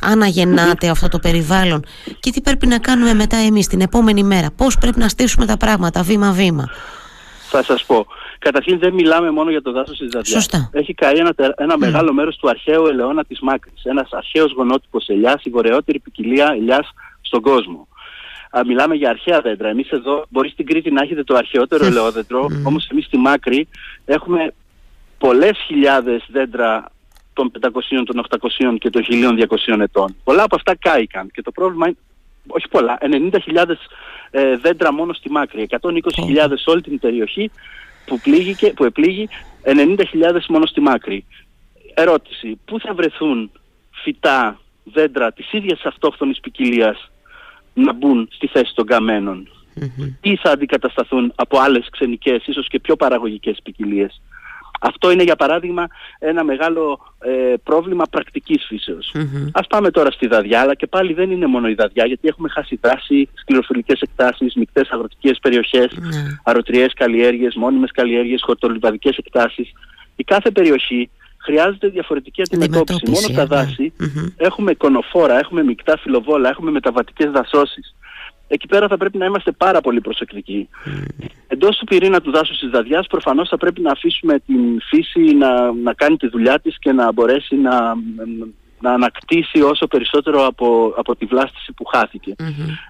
Αναγεννάται 0.00 0.88
αυτό 0.88 1.08
το 1.08 1.18
περιβάλλον 1.18 1.84
και 2.20 2.30
τι 2.30 2.40
πρέπει 2.40 2.66
να 2.66 2.78
κάνουμε 2.78 3.14
μετά 3.14 3.36
εμείς 3.36 3.66
την 3.66 3.80
επόμενη 3.80 4.22
μέρα; 4.22 4.50
Πώς 4.56 4.78
πρέπει 4.78 4.98
να 4.98 5.08
στήσουμε 5.08 5.46
τα 5.46 5.56
πράγματα 5.56 6.02
βήμα-βήμα; 6.02 6.68
Θα 7.50 7.62
σας 7.62 7.84
πω. 7.84 8.06
Καταρχήν 8.38 8.78
δεν 8.78 8.94
μιλάμε 8.94 9.30
μόνο 9.30 9.50
για 9.50 9.62
το 9.62 9.72
δάσος 9.72 9.98
της 9.98 10.08
Δαδιάς. 10.10 10.42
Σωστά. 10.42 10.70
Έχει 10.72 10.94
καεί 10.94 11.16
ένα, 11.16 11.34
τε- 11.34 11.60
ένα 11.60 11.78
μεγάλο 11.78 12.12
μέρος 12.12 12.36
του 12.36 12.48
αρχαίου 12.48 12.86
ελαιώνα 12.86 13.24
της 13.24 13.40
Μάκρης. 13.40 13.84
Ένας 13.84 14.08
αρχαίος 14.10 14.52
γονότυπος 14.52 15.08
ελιάς, 15.08 15.44
η 15.44 15.50
βορειότερη 15.50 15.98
ποικιλία 15.98 16.54
ελιάς 16.56 16.90
στον 17.20 17.40
κόσμο. 17.40 17.88
Α, 18.50 18.60
μιλάμε 18.66 18.94
για 18.94 19.10
αρχαία 19.10 19.40
δέντρα. 19.40 19.68
Εμείς 19.68 19.90
εδώ 19.90 20.24
μπορεί 20.28 20.48
στην 20.48 20.66
Κρήτη 20.66 20.90
να 20.90 21.02
έχετε 21.02 21.24
το 21.24 21.34
αρχαιότερο 21.34 21.86
ελαιόδεντρο, 21.86 22.46
όμως 22.64 22.88
εμείς 22.90 23.04
στη 23.04 23.16
Μάκρη 23.16 23.68
έχουμε 24.04 24.54
πολλές 25.18 25.58
χιλιάδες 25.66 26.24
δέντρα 26.28 26.84
των 27.34 27.50
500, 27.60 27.68
των 28.04 28.26
800 28.28 28.76
και 28.78 28.90
των 28.90 29.02
1200 29.68 29.80
ετών. 29.80 30.16
Πολλά 30.24 30.42
από 30.42 30.56
αυτά 30.56 30.76
κάηκαν 30.76 31.30
και 31.32 31.42
το 31.42 31.50
πρόβλημα 31.50 31.86
είναι, 31.86 31.96
όχι 32.46 32.68
πολλά, 32.68 32.98
90.000 33.00 33.64
ε, 34.30 34.56
δέντρα 34.56 34.92
μόνο 34.92 35.12
στη 35.12 35.30
Μάκρη, 35.30 35.66
120.000 35.70 36.52
σε 36.54 36.70
όλη 36.70 36.82
την 36.82 36.98
περιοχή 36.98 37.50
που, 38.06 38.20
πλήγηκε, 38.20 38.72
που 38.72 38.84
επλήγει, 38.84 39.28
90.000 39.64 40.40
μόνο 40.48 40.66
στη 40.66 40.80
Μάκρη. 40.80 41.24
Ερώτηση, 41.94 42.60
πού 42.64 42.80
θα 42.80 42.94
βρεθούν 42.94 43.50
φυτά, 43.90 44.60
δέντρα 44.84 45.32
της 45.32 45.52
ίδιας 45.52 45.80
αυτόχθονης 45.84 46.40
ποικιλία 46.40 46.96
να 47.74 47.92
μπουν 47.92 48.28
στη 48.32 48.46
θέση 48.46 48.74
των 48.74 48.86
καμενων 48.86 49.48
ή 50.20 50.36
θα 50.36 50.50
αντικατασταθούν 50.50 51.32
από 51.34 51.58
άλλες 51.58 51.88
ξενικές, 51.90 52.46
ίσως 52.46 52.68
και 52.68 52.80
πιο 52.80 52.96
παραγωγικές 52.96 53.58
ποικιλίες; 53.62 54.20
Αυτό 54.80 55.10
είναι 55.10 55.22
για 55.22 55.36
παράδειγμα 55.36 55.86
ένα 56.18 56.44
μεγάλο 56.44 57.14
ε, 57.20 57.54
πρόβλημα 57.62 58.04
πρακτικής 58.10 58.64
φύσεως. 58.68 59.14
Ας 59.52 59.66
πάμε 59.66 59.90
τώρα 59.90 60.10
στη 60.10 60.26
Δαδιά, 60.26 60.60
αλλά 60.60 60.74
και 60.74 60.86
πάλι 60.86 61.12
δεν 61.12 61.30
είναι 61.30 61.46
μόνο 61.46 61.68
η 61.68 61.74
Δαδιά, 61.74 62.06
γιατί 62.06 62.28
έχουμε 62.28 62.48
χάσει 62.48 62.78
δράση, 62.82 63.28
σκληροφιλικές 63.34 64.00
εκτάσεις, 64.00 64.54
μικτές 64.54 64.88
αγροτικές 64.90 65.38
περιοχές, 65.42 65.98
αρωτριές 66.44 66.92
καλλιέργειες, 66.94 67.54
μόνιμες 67.54 67.90
καλλιέργειες, 67.90 68.42
χορτολιβαδικές 68.44 69.16
εκτάσεις. 69.16 69.72
Η 70.16 70.24
κάθε 70.24 70.50
περιοχή 70.50 71.10
χρειάζεται 71.44 71.88
διαφορετική 71.88 72.42
αντιμετώπιση. 72.42 72.98
Αντιμετώπιση, 73.02 73.26
Μόνο 73.26 73.46
στα 73.46 73.56
ναι. 73.56 73.62
δάση 73.62 73.92
έχουμε 74.36 74.74
κονοφόρα, 74.74 75.38
έχουμε 75.38 75.62
μεικτά 75.62 75.98
φιλοβόλα, 75.98 76.48
έχουμε 76.48 76.70
μεταβατικές 76.70 77.30
δασώσεις. 77.30 77.94
Εκεί 78.54 78.66
πέρα 78.66 78.88
θα 78.88 78.96
πρέπει 78.96 79.18
να 79.18 79.24
είμαστε 79.24 79.52
πάρα 79.52 79.80
πολύ 79.80 80.00
προσεκτικοί. 80.00 80.68
Εντός 81.46 81.76
του 81.76 81.84
πυρήνα 81.84 82.20
του 82.20 82.30
δάσους 82.30 82.58
της 82.58 82.70
Δαδιάς 82.70 83.06
προφανώς 83.06 83.48
θα 83.48 83.56
πρέπει 83.56 83.80
να 83.80 83.90
αφήσουμε 83.90 84.38
την 84.38 84.80
φύση 84.80 85.20
να, 85.20 85.72
να 85.72 85.92
κάνει 85.92 86.16
τη 86.16 86.28
δουλειά 86.28 86.60
της 86.60 86.78
και 86.78 86.92
να 86.92 87.12
μπορέσει 87.12 87.56
να, 87.56 87.94
να 88.80 88.92
ανακτήσει 88.92 89.60
όσο 89.60 89.86
περισσότερο 89.86 90.46
από, 90.46 90.94
από 90.96 91.16
τη 91.16 91.24
βλάστηση 91.24 91.72
που 91.72 91.84
χάθηκε. 91.84 92.34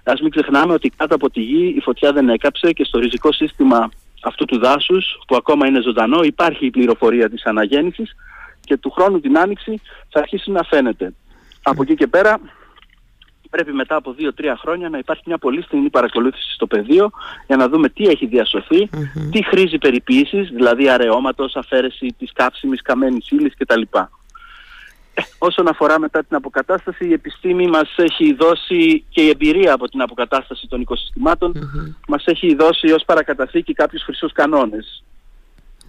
Ας 0.03 0.21
μην 0.21 0.31
ξεχνάμε 0.31 0.73
ότι 0.73 0.89
κάτω 0.89 1.15
από 1.15 1.29
τη 1.29 1.41
γη 1.41 1.73
η 1.77 1.81
φωτιά 1.81 2.11
δεν 2.11 2.29
έκαψε 2.29 2.71
και 2.71 2.83
στο 2.83 2.99
ριζικό 2.99 3.31
σύστημα 3.31 3.89
αυτού 4.23 4.45
του 4.45 4.59
δάσους 4.59 5.19
που 5.27 5.35
ακόμα 5.35 5.67
είναι 5.67 5.81
ζωντανό 5.81 6.23
υπάρχει 6.23 6.65
η 6.65 6.69
πληροφορία 6.69 7.29
της 7.29 7.45
αναγέννησης 7.45 8.15
και 8.61 8.77
του 8.77 8.89
χρόνου 8.89 9.19
την 9.19 9.37
άνοιξη 9.37 9.81
θα 10.09 10.19
αρχίσει 10.19 10.51
να 10.51 10.63
φαίνεται. 10.63 11.13
Από 11.63 11.81
εκεί 11.81 11.95
και 11.95 12.07
πέρα 12.07 12.39
πρέπει 13.55 13.73
μετά 13.73 13.95
από 13.95 14.15
2-3 14.37 14.53
χρόνια 14.57 14.89
να 14.89 14.97
υπάρχει 14.97 15.23
μια 15.25 15.37
πολύ 15.37 15.61
στενή 15.61 15.89
παρακολούθηση 15.89 16.53
στο 16.53 16.67
πεδίο 16.67 17.11
για 17.47 17.55
να 17.55 17.69
δούμε 17.69 17.89
τι 17.89 18.07
έχει 18.07 18.25
διασωθεί, 18.25 18.89
τι 19.31 19.43
χρήζει 19.43 19.77
περιποίησης, 19.77 20.49
δηλαδή 20.49 20.89
αραιώματος, 20.89 21.55
αφαίρεση 21.55 22.15
της 22.17 22.31
καύσιμης 22.33 22.81
καμένης 22.81 23.29
ύλης 23.29 23.53
κτλ. 23.57 23.81
Ε, 25.13 25.21
όσον 25.37 25.67
αφορά 25.67 25.99
μετά 25.99 26.23
την 26.23 26.35
αποκατάσταση, 26.35 27.07
η 27.07 27.13
επιστήμη 27.13 27.67
μας 27.67 27.95
έχει 27.97 28.33
δώσει 28.33 29.05
και 29.09 29.21
η 29.21 29.29
εμπειρία 29.29 29.73
από 29.73 29.87
την 29.87 30.01
αποκατάσταση 30.01 30.67
των 30.67 30.81
οικοσυστημάτων 30.81 31.53
μας 32.07 32.25
έχει 32.25 32.55
δώσει 32.55 32.91
ως 32.91 33.03
παρακαταθήκη 33.05 33.73
κάποιους 33.73 34.03
χρυσούς 34.03 34.31
κανόνες. 34.31 35.03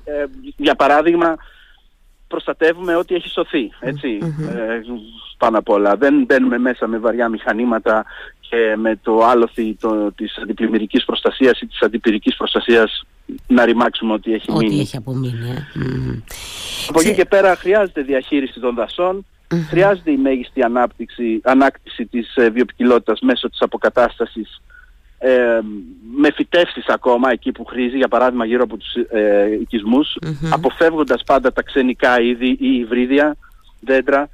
Ε, 0.05 0.25
για 0.57 0.75
παράδειγμα, 0.75 1.37
προστατεύουμε 2.29 2.97
ό,τι 2.97 3.15
έχει 3.15 3.29
σωθεί, 3.29 3.71
έτσι, 3.81 4.19
ε, 4.55 4.81
πάνω 5.39 5.59
απ' 5.59 5.69
όλα. 5.69 5.97
Δεν 5.97 6.25
μπαίνουμε 6.25 6.59
μέσα 6.59 6.87
με 6.87 6.99
βαριά 6.99 7.29
μηχανήματα 7.29 8.05
και 8.41 8.75
με 8.77 8.97
το 9.03 9.25
άλοθη 9.25 9.75
το, 9.75 10.12
της 10.12 10.39
αντιπλημμυρικής 10.43 11.05
προστασίας 11.05 11.61
ή 11.61 11.67
της 11.67 11.81
αντιπυρικής 11.83 12.37
προστασίας 12.37 13.05
να 13.47 13.65
ρημάξουμε 13.65 14.12
ό,τι 14.12 14.33
έχει 14.35 14.53
Ό,τι 14.53 14.65
μείνει. 14.67 14.81
έχει 14.81 14.97
απομείνει. 14.97 15.49
Ε. 15.51 15.67
Μμμ. 15.75 16.21
Από 16.89 17.01
εκεί 17.01 17.11
Ξέ- 17.12 17.15
και 17.17 17.25
πέρα 17.25 17.57
χρειάζεται 17.57 18.03
διαχείριση 18.03 18.61
των 18.61 18.75
δασών, 18.75 19.27
χρειάζεται 19.69 20.11
η 20.11 20.17
μέγιστη 20.17 20.62
ανάπτυξη, 20.62 21.41
ανάκτηση 21.45 22.07
της 22.07 22.37
ε, 22.37 22.51
βιοποικιλότητας 22.51 23.21
μέσω 23.21 23.49
της 23.51 23.61
αποκατάστασης 23.61 24.61
ε, 25.19 25.61
με 26.17 26.31
φυτεύσεις 26.35 26.87
ακόμα 26.87 27.31
εκεί 27.31 27.53
που 27.53 27.65
χρήζει, 27.65 27.97
για 27.97 28.09
παράδειγμα 28.09 28.45
γύρω 28.45 28.63
από 28.63 28.77
τους 28.77 28.95
ε, 28.95 29.53
οικισμους 29.61 30.17
αποφεύγοντας 30.51 31.23
πάντα 31.25 31.53
τα 31.53 31.63
ξενικά 31.63 32.21
είδη 32.21 32.49
ή 32.49 32.77
υβρίδια 32.77 33.37
δέντρα, 33.81 34.29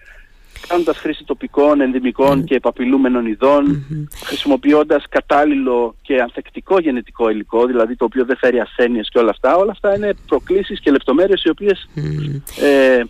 κάνοντας 0.69 0.99
χρήση 0.99 1.25
τοπικών, 1.25 1.81
ενδυμικών 1.81 2.45
και 2.45 2.55
επαπειλούμενων 2.55 3.27
ειδών, 3.27 3.87
χρησιμοποιώντας 4.25 5.05
κατάλληλο 5.09 5.95
και 6.03 6.21
ανθεκτικό 6.21 6.79
γενετικό 6.79 7.31
υλικό, 7.31 7.67
δηλαδή 7.67 7.97
το 7.97 8.05
οποίο 8.05 8.25
δεν 8.25 8.37
φέρει 8.37 8.61
ασθένειες 8.61 9.09
και 9.09 9.19
όλα 9.19 9.31
αυτά. 9.31 9.57
Όλα 9.57 9.71
αυτά 9.71 9.97
είναι 9.97 10.15
προκλήσεις 10.27 10.81
και 10.81 10.91
λεπτομέρειες 10.91 11.43
οι 11.45 11.51
οποίες 11.51 11.89
Μμμ. 11.95 12.43
ε, 12.61 13.03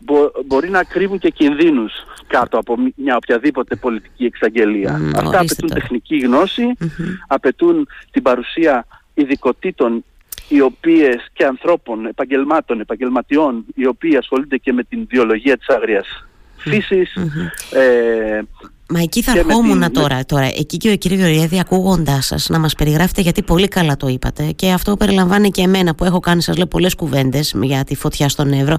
μπο- 0.00 0.30
μπορεί 0.46 0.70
να 0.70 0.84
κρύβουν 0.84 1.18
και 1.18 1.30
κινδύνους 1.30 1.92
κάτω 2.26 2.58
από 2.58 2.76
μ- 2.80 2.92
μια 2.94 3.16
οποιαδήποτε 3.16 3.76
πολιτική 3.76 4.24
εξαγγελία. 4.24 4.92
Μμ, 4.98 5.04
Αυτά 5.06 5.18
ορίστε 5.18 5.36
απαιτούν 5.38 5.68
τώρα. 5.68 5.80
τεχνική 5.80 6.18
γνώση, 6.18 6.62
Μμμ. 6.64 7.06
απαιτούν 7.28 7.88
την 8.10 8.22
παρουσία 8.22 8.86
ειδικοτήτων 9.14 10.04
οι 10.48 10.60
οποίες 10.60 11.30
και 11.32 11.44
ανθρώπων, 11.44 12.06
επαγγελμάτων, 12.06 12.80
επαγγελματιών 12.80 13.64
οι 13.74 13.86
οποίοι 13.86 14.16
ασχολούνται 14.16 14.56
και 14.56 14.72
με 14.72 14.82
την 14.82 15.06
βιολογία 15.08 15.56
της 15.56 15.68
άγριας 15.68 16.24
φύσης, 16.56 17.14
ε, 17.72 18.40
Μα 18.92 19.00
εκεί 19.00 19.22
θα 19.22 19.32
Και 19.32 19.38
με 19.38 19.44
ερχόμουν 19.52 19.80
την- 19.80 19.92
τώρα, 19.92 20.24
τώρα. 20.24 20.44
Εκεί 20.44 20.76
και 20.76 20.90
ο 20.90 20.96
κύριε 20.96 21.16
Γεωργιάδη, 21.18 21.58
ακούγοντάς 21.60 22.26
σας, 22.26 22.48
να 22.48 22.58
μας 22.58 22.74
περιγράφετε, 22.74 23.20
γιατί 23.20 23.42
πολύ 23.42 23.68
καλά 23.68 23.96
το 23.96 24.08
είπατε. 24.08 24.42
Και 24.56 24.70
αυτό 24.70 24.96
περιλαμβάνει 24.96 25.50
και 25.50 25.62
εμένα 25.62 25.94
που 25.94 26.04
έχω 26.04 26.20
κάνει, 26.20 26.42
σας 26.42 26.56
λέω, 26.56 26.66
πολλές 26.66 26.94
κουβέντες 26.94 27.54
για 27.62 27.84
τη 27.84 27.94
φωτιά 27.94 28.28
στον 28.28 28.52
Εύρο. 28.52 28.76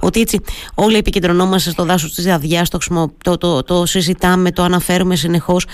Ότι 0.00 0.20
έτσι 0.20 0.40
όλοι 0.74 0.96
επικεντρωνόμαστε 0.96 1.70
στο 1.70 1.84
δάσος 1.84 2.14
της 2.14 2.24
Δαδιά, 2.24 2.62
το, 2.70 2.76
χρησιμο- 2.78 3.12
το, 3.24 3.36
το, 3.38 3.62
το 3.62 3.86
συζητάμε, 3.86 4.50
το 4.50 4.62
αναφέρουμε 4.62 5.16
συνεχώς. 5.16 5.66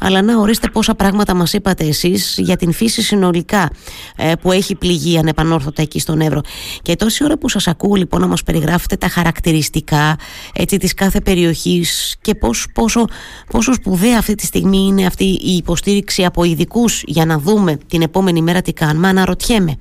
Αλλά 0.00 0.22
να 0.22 0.38
ορίστε 0.38 0.68
πόσα 0.68 0.94
πράγματα 0.94 1.34
μας 1.34 1.52
είπατε 1.52 1.84
εσείς 1.84 2.34
για 2.38 2.56
την 2.56 2.72
φύση 2.72 3.02
συνολικά 3.02 3.70
ε, 4.16 4.32
που 4.40 4.52
έχει 4.52 4.74
πληγεί 4.74 5.18
ανεπανόρθωτα 5.18 5.82
εκεί 5.82 6.00
στον 6.00 6.20
Εύρο. 6.20 6.40
Και 6.82 6.96
τόση 6.96 7.24
ώρα 7.24 7.38
που 7.38 7.48
σας 7.48 7.68
ακούω 7.68 7.94
λοιπόν 7.94 8.20
να 8.20 8.26
μας 8.26 8.42
περιγράφετε 8.42 8.96
τα 8.96 9.08
χαρακτηριστικά 9.08 10.16
έτσι, 10.54 10.76
της 10.76 10.94
κάθε 10.94 11.20
περιοχής 11.20 12.16
και 12.20 12.34
πώς, 12.34 12.66
πόσο, 12.74 13.04
πόσο 13.50 13.74
σπουδαία 13.74 14.18
αυτή 14.18 14.34
τη 14.34 14.46
στιγμή 14.46 14.78
είναι 14.78 15.06
αυτή 15.06 15.24
η 15.24 15.56
υποστήριξη 15.56 16.24
από 16.24 16.44
ειδικούς 16.44 17.02
για 17.06 17.24
να 17.24 17.38
δούμε 17.38 17.78
την 17.88 18.02
επόμενη 18.02 18.42
μέρα 18.42 18.62
τι 18.62 18.72
κάνουμε, 18.72 19.08
αναρωτιέμαι. 19.08 19.76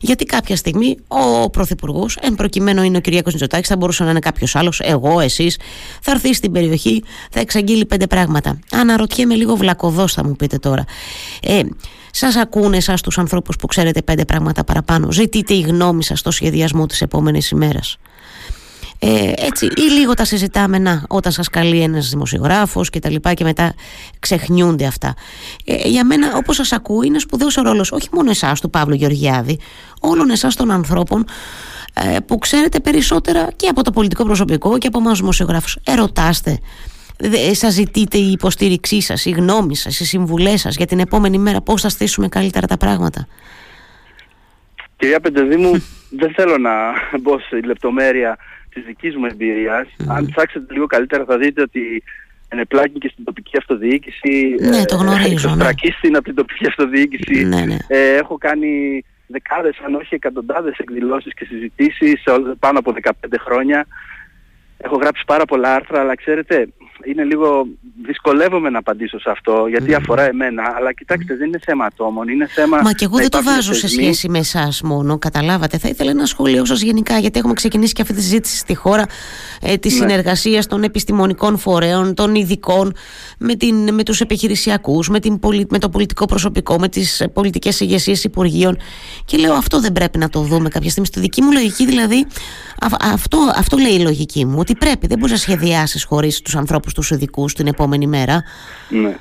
Γιατί 0.00 0.24
κάποια 0.24 0.56
στιγμή 0.56 0.96
ο 1.08 1.50
Πρωθυπουργός, 1.50 2.16
εν 2.20 2.34
προκειμένου 2.34 2.82
είναι 2.82 2.96
ο 2.96 3.00
Κυριάκος 3.00 3.32
Μητσοτάκης, 3.32 3.68
θα 3.68 3.76
μπορούσε 3.76 4.04
να 4.04 4.10
είναι 4.10 4.18
κάποιος 4.18 4.56
άλλος, 4.56 4.80
εγώ, 4.80 5.20
εσείς, 5.20 5.58
θα 6.00 6.10
έρθει 6.10 6.34
στην 6.34 6.52
περιοχή, 6.52 7.02
θα 7.30 7.40
εξαγγείλει 7.40 7.86
πέντε 7.86 8.06
πράγματα. 8.06 8.58
Αναρωτιέμαι 8.72 9.34
λίγο 9.34 9.56
βλακοδός 9.56 10.12
θα 10.12 10.24
μου 10.24 10.36
πείτε 10.36 10.58
τώρα. 10.58 10.84
Ε, 11.42 11.60
σας 12.10 12.36
ακούνε 12.36 12.76
εσάς 12.76 13.00
τους 13.00 13.18
ανθρώπους 13.18 13.56
που 13.56 13.66
ξέρετε 13.66 14.02
πέντε 14.02 14.24
πράγματα 14.24 14.64
παραπάνω; 14.64 15.10
Ζητείτε 15.12 15.54
η 15.54 15.60
γνώμη 15.60 16.04
σας 16.04 16.18
στο 16.18 16.30
σχεδιασμό 16.30 16.86
της 16.86 17.00
επόμενης 17.00 17.50
ημέρας; 17.50 17.96
Ε, 19.02 19.32
έτσι, 19.36 19.66
ή 19.66 19.80
λίγο 19.80 20.14
τα 20.14 20.24
συζητάμε 20.24 20.78
να, 20.78 21.04
όταν 21.08 21.32
σας 21.32 21.48
καλεί 21.48 21.80
ένας 21.80 22.08
δημοσιογράφος 22.08 22.90
και 22.90 22.98
τα 22.98 23.10
λοιπά 23.10 23.34
και 23.34 23.44
μετά 23.44 23.74
ξεχνιούνται 24.18 24.86
αυτά. 24.86 25.14
Ε, 25.64 25.88
για 25.88 26.04
μένα, 26.04 26.32
όπως 26.34 26.56
σας 26.56 26.72
ακούω, 26.72 27.02
είναι 27.02 27.18
σπουδαίος 27.18 27.56
ο 27.56 27.62
ρόλος 27.62 27.92
όχι 27.92 28.08
μόνο 28.12 28.30
εσάς 28.30 28.60
του 28.60 28.70
Παύλου 28.70 28.94
Γεωργιάδη, 28.94 29.58
όλων 30.00 30.30
εσάς 30.30 30.56
των 30.56 30.70
ανθρώπων 30.70 31.24
ε, 31.94 32.16
που 32.26 32.38
ξέρετε 32.38 32.80
περισσότερα 32.80 33.48
και 33.56 33.68
από 33.68 33.82
το 33.82 33.90
πολιτικό 33.90 34.24
προσωπικό 34.24 34.78
και 34.78 34.86
από 34.86 34.98
εμάς 34.98 35.18
δημοσιογράφους. 35.18 35.76
Ερωτάστε, 35.84 36.58
Δε- 37.18 37.54
σας 37.54 37.72
ζητείτε 37.72 38.18
η 38.18 38.30
υποστήριξή 38.30 39.00
σας, 39.00 39.24
η 39.24 39.30
γνώμη 39.30 39.76
σας, 39.76 40.00
οι 40.00 40.04
συμβουλές 40.04 40.60
σας 40.60 40.76
για 40.76 40.86
την 40.86 40.98
επόμενη 40.98 41.38
μέρα 41.38 41.60
πώς 41.60 41.82
θα 41.82 41.88
στήσουμε 41.88 42.28
καλύτερα 42.28 42.66
τα 42.66 42.76
πράγματα; 42.76 43.26
Κυρία 44.96 45.20
Πεντεδήμου, 45.20 45.70
δεν 46.20 46.32
θέλω 46.34 46.58
να 46.58 46.70
μπω 47.20 47.38
σε 47.38 47.60
λεπτομέρεια 47.64 48.38
της 48.74 48.84
δικής 48.84 49.16
μου 49.16 49.24
εμπειρίας. 49.30 49.88
Αν 50.08 50.26
ψάξετε 50.34 50.72
λίγο 50.72 50.86
καλύτερα 50.86 51.24
θα 51.24 51.38
δείτε 51.38 51.62
ότι 51.62 52.02
ενεπλάκη 52.48 52.98
και 52.98 53.08
στην 53.12 53.24
τοπική 53.24 53.56
αυτοδιοίκηση. 53.56 54.56
Ναι, 54.60 54.84
το 54.84 54.96
γνωρίζω, 54.96 55.26
ναι. 55.26 55.32
εξωστρακίστην 55.32 56.16
από 56.16 56.24
την 56.24 56.34
τοπική 56.34 56.66
αυτοδιοίκηση. 56.66 57.44
Ναι, 57.44 57.60
ναι. 57.64 57.76
Ε, 57.88 58.14
έχω 58.16 58.38
κάνει 58.38 59.04
δεκάδες, 59.26 59.78
αν 59.86 59.94
όχι 59.94 60.14
εκατοντάδες 60.14 60.76
εκδηλώσεις 60.78 61.34
και 61.34 61.44
συζητήσεις 61.44 62.20
σε 62.22 62.30
όλ- 62.30 62.52
πάνω 62.58 62.78
από 62.78 62.92
15 62.92 63.38
χρόνια. 63.40 63.86
Έχω 64.78 64.96
γράψει 64.96 65.22
πάρα 65.26 65.44
πολλά 65.44 65.74
άρθρα, 65.74 66.00
αλλά 66.00 66.14
ξέρετε, 66.16 66.68
είναι 67.04 67.24
λίγο 67.24 67.66
δυσκολεύομαι 68.06 68.70
να 68.70 68.78
απαντήσω 68.78 69.18
σε 69.20 69.30
αυτό, 69.30 69.66
γιατί 69.68 69.94
αφορά 69.94 70.22
εμένα. 70.22 70.62
Αλλά 70.76 70.92
κοιτάξτε, 70.92 71.36
δεν 71.36 71.46
είναι 71.48 71.58
θέμα 71.64 71.84
ατόμων, 71.84 72.28
είναι 72.28 72.46
θέμα... 72.46 72.80
Μα 72.82 72.92
και 72.92 73.04
εγώ 73.04 73.14
να 73.14 73.20
δεν 73.20 73.30
το 73.30 73.38
υπάρχουν 73.38 73.54
βάζω 73.56 73.72
σε 73.74 73.80
θεσμοί. 73.80 74.02
σχέση 74.02 74.28
με 74.28 74.38
εσάς 74.38 74.82
μόνο, 74.82 75.18
καταλάβατε. 75.18 75.78
Θα 75.78 75.88
ήθελα 75.88 76.10
ένα 76.10 76.26
σχόλιο 76.26 76.64
σας 76.64 76.80
γενικά, 76.82 77.18
γιατί 77.18 77.38
έχουμε 77.38 77.54
ξεκινήσει 77.54 77.92
και 77.92 78.02
αυτή 78.02 78.14
τη 78.14 78.20
συζήτηση 78.22 78.56
στη 78.56 78.74
χώρα 78.74 79.06
ε, 79.60 79.76
της 79.76 79.92
Ναι. 79.92 79.98
συνεργασίας 80.08 80.66
των 80.66 80.82
επιστημονικών 80.82 81.58
φορέων, 81.58 82.14
των 82.14 82.34
ειδικών, 82.34 82.92
με, 83.38 83.54
την, 83.54 83.94
με 83.94 84.02
τους 84.02 84.20
επιχειρησιακούς, 84.20 85.08
με, 85.08 85.20
την 85.20 85.38
πολι- 85.38 85.70
με 85.70 85.78
το 85.78 85.88
πολιτικό 85.88 86.24
προσωπικό, 86.26 86.78
με 86.78 86.88
τις 86.88 87.24
πολιτικές 87.32 87.80
ηγεσίες 87.80 88.24
υπουργείων. 88.24 88.76
Και 89.24 89.36
λέω 89.36 89.54
αυτό 89.54 89.80
δεν 89.80 89.92
πρέπει 89.92 90.18
να 90.18 90.28
το 90.28 90.40
δούμε 90.40 90.68
κάποια 90.68 90.88
στιγμή. 90.90 91.06
Στη 91.08 91.20
δική 91.20 91.42
μου 91.42 91.52
λογική, 91.52 91.86
δηλαδή, 91.86 92.26
α- 92.80 93.12
αυτό, 93.12 93.38
αυτό 93.56 93.76
λέει 93.76 93.92
η 93.92 94.00
λογική 94.02 94.44
μου, 94.46 94.56
ότι 94.58 94.74
πρέπει, 94.74 95.06
δεν 95.06 95.18
μπορεί 95.18 95.32
να 95.32 95.38
σχεδιάσεις 95.38 96.04
χωρίς 96.04 96.40
τους 96.42 96.54
ανθρώπου 96.90 97.00
τους 97.00 97.10
ειδικούς 97.10 97.54
την 97.54 97.66
επόμενη 97.66 98.06
μέρα. 98.06 98.42
Ναι. 98.88 99.16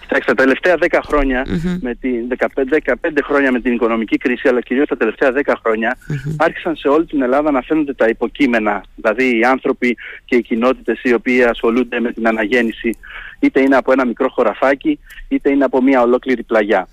Κοιτάξτε, 0.00 0.34
τα 0.34 0.42
τελευταία 0.42 0.76
10 0.78 0.98
χρονια 1.06 1.46
με 1.80 1.94
την 1.94 2.28
15, 2.28 2.46
15 2.84 2.94
χρόνια 3.24 3.52
με 3.52 3.60
την 3.60 3.72
οικονομική 3.72 4.16
κρίση, 4.16 4.48
αλλά 4.48 4.60
κυρίως 4.60 4.88
τα 4.88 4.96
τελευταία 4.96 5.32
10 5.44 5.52
χρονια 5.62 5.96
άρχισαν 6.36 6.76
σε 6.76 6.88
όλη 6.88 7.06
την 7.06 7.22
Ελλάδα 7.22 7.50
να 7.50 7.60
φαίνονται 7.60 7.94
τα 7.94 8.06
υποκείμενα. 8.08 8.84
Δηλαδή 8.94 9.38
οι 9.38 9.44
άνθρωποι 9.44 9.96
και 10.24 10.36
οι 10.36 10.42
κοινότητες 10.42 11.00
οι 11.02 11.14
οποίοι 11.14 11.42
ασχολούνται 11.42 12.00
με 12.00 12.12
την 12.12 12.26
αναγέννηση, 12.26 12.98
είτε 13.40 13.60
είναι 13.60 13.76
από 13.76 13.92
ένα 13.92 14.06
μικρό 14.06 14.28
χωραφάκι, 14.28 14.98
είτε 15.28 15.50
είναι 15.50 15.64
από 15.64 15.82
μια 15.82 16.02
ολόκληρη 16.02 16.42
πλαγιά. 16.42 16.88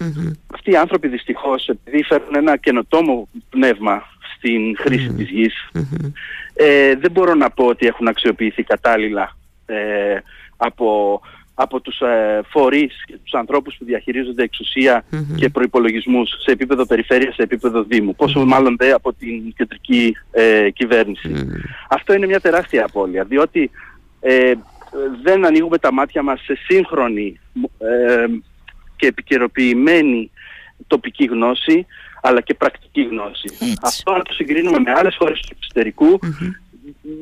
Αυτοί 0.53 0.71
οι 0.71 0.75
άνθρωποι 0.75 1.07
δυστυχώς, 1.07 1.67
επειδή 1.67 2.03
φέρουν 2.03 2.35
ένα 2.35 2.57
καινοτόμο 2.57 3.27
πνεύμα 3.49 4.03
στην 4.35 4.77
χρήση 4.77 5.13
της 5.13 5.29
γης, 5.29 5.69
ε, 6.53 6.95
δεν 6.95 7.11
μπορώ 7.11 7.33
να 7.33 7.49
πω 7.49 7.65
ότι 7.65 7.87
έχουν 7.87 8.07
αξιοποιηθεί 8.07 8.63
κατάλληλα 8.63 9.37
ε, 9.69 10.17
από, 10.57 11.21
από 11.53 11.81
τους 11.81 11.99
ε, 11.99 12.41
φορείς 12.49 13.03
και 13.05 13.17
τους 13.23 13.33
ανθρώπους 13.33 13.75
που 13.77 13.85
διαχειρίζονται 13.85 14.43
εξουσία 14.43 15.03
και 15.35 15.49
προϋπολογισμούς 15.49 16.29
σε 16.29 16.51
επίπεδο 16.51 16.85
περιφέρειας, 16.85 17.35
σε 17.35 17.41
επίπεδο 17.41 17.83
δήμου. 17.83 18.15
Πόσο 18.15 18.45
μάλλον 18.45 18.75
δε 18.77 18.91
από 18.91 19.13
την 19.13 19.53
κεντρική 19.53 20.15
ε, 20.31 20.69
κυβέρνηση. 20.69 21.31
Αυτό 21.89 22.13
είναι 22.13 22.25
μια 22.25 22.39
τεράστια 22.39 22.85
απώλεια, 22.85 23.23
διότι 23.23 23.71
ε, 24.19 24.53
δεν 25.23 25.45
ανοίγουμε 25.45 25.77
τα 25.77 25.93
μάτια 25.93 26.23
μας 26.23 26.41
σε 26.43 26.57
σύγχρονη 26.67 27.39
ε, 27.77 28.25
και 28.95 29.07
επικαιροποιημένη 29.07 30.31
τοπική 30.87 31.25
γνώση 31.25 31.85
αλλά 32.21 32.41
και 32.41 32.53
πρακτική 32.53 33.01
γνώση. 33.01 33.49
Έτσι. 33.51 33.73
Αυτό 33.81 34.11
να 34.11 34.21
το 34.21 34.33
συγκρίνουμε 34.33 34.79
με 34.79 34.91
άλλες 34.91 35.15
χώρες 35.19 35.39
του 35.39 35.55
εξωτερικού 35.57 36.19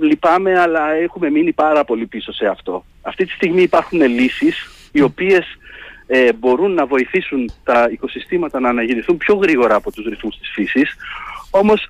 λυπάμαι 0.02 0.60
αλλά 0.60 0.92
έχουμε 0.92 1.30
μείνει 1.30 1.54
πάρα 1.54 1.84
πολύ 1.84 2.06
πίσω 2.06 2.32
σε 2.32 2.46
αυτό. 2.46 2.86
Αυτή 3.02 3.26
τη 3.26 3.32
στιγμή 3.32 3.62
υπάρχουν 3.62 4.02
λύσεις 4.02 4.68
οι 4.92 5.02
οποίες 5.02 5.46
ε, 6.08 6.34
μπορούν 6.34 6.74
να 6.74 6.86
βοηθήσουν 6.86 7.52
τα 7.64 7.88
οικοσυστήματα 7.92 8.60
να 8.60 8.70
αναγεννηθούν 8.70 9.18
πιο 9.18 9.36
γρήγορα 9.36 9.76
από 9.76 9.92
τους 9.92 10.06
ρυθμούς 10.06 10.38
της 10.38 10.50
φύσης 10.54 10.96
όμως 11.50 11.90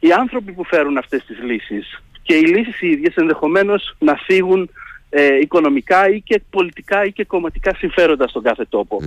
οι 0.00 0.12
άνθρωποι 0.12 0.52
που 0.52 0.64
φέρουν 0.64 0.96
αυτές 0.96 1.24
τις 1.24 1.38
λύσεις 1.42 2.02
και 2.22 2.34
οι 2.34 2.42
λύσεις 2.42 2.80
οι 2.80 2.88
ίδιες 2.88 3.14
ενδεχομένως 3.14 3.94
να 3.98 4.14
φύγουν 4.14 4.70
ε, 5.10 5.38
οικονομικά 5.40 6.08
ή 6.08 6.20
και 6.20 6.42
πολιτικά 6.50 7.04
ή 7.04 7.12
και 7.12 7.24
κομματικά 7.24 7.74
συμφέροντα 7.74 8.28
στον 8.28 8.42
κάθε 8.42 8.64
τόπο. 8.68 9.00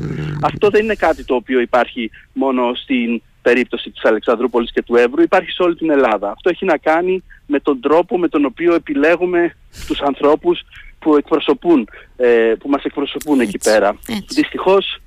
Αυτό 0.43 0.69
δεν 0.69 0.83
είναι 0.83 0.95
κάτι 0.95 1.25
το 1.25 1.35
οποίο 1.35 1.59
υπάρχει 1.59 2.11
μόνο 2.33 2.73
στην 2.73 3.21
περίπτωση 3.47 3.89
της 3.89 4.03
Αλεξανδρούπολης 4.05 4.71
και 4.71 4.83
του 4.83 4.95
Εύρου, 4.95 5.21
υπάρχει 5.21 5.51
σε 5.51 5.63
όλη 5.63 5.75
την 5.75 5.89
Ελλάδα. 5.89 6.31
Αυτό 6.31 6.49
έχει 6.49 6.65
να 6.65 6.77
κάνει 6.77 7.23
με 7.45 7.59
τον 7.59 7.79
τρόπο 7.81 8.17
με 8.17 8.27
τον 8.27 8.45
οποίο 8.45 8.73
επιλέγουμε 8.73 9.55
τους 9.87 10.01
ανθρώπους 10.01 10.61
που, 10.99 11.15
εκπροσωπούν, 11.15 11.89
ε, 12.17 12.53
που 12.59 12.69
μας 12.69 12.83
εκπροσωπούν 12.83 13.39
εκεί 13.39 13.55
Έτσι, 13.55 13.69
πέρα. 13.69 13.97
έτσι. 14.07 14.41
Δυστυχώς 14.41 14.99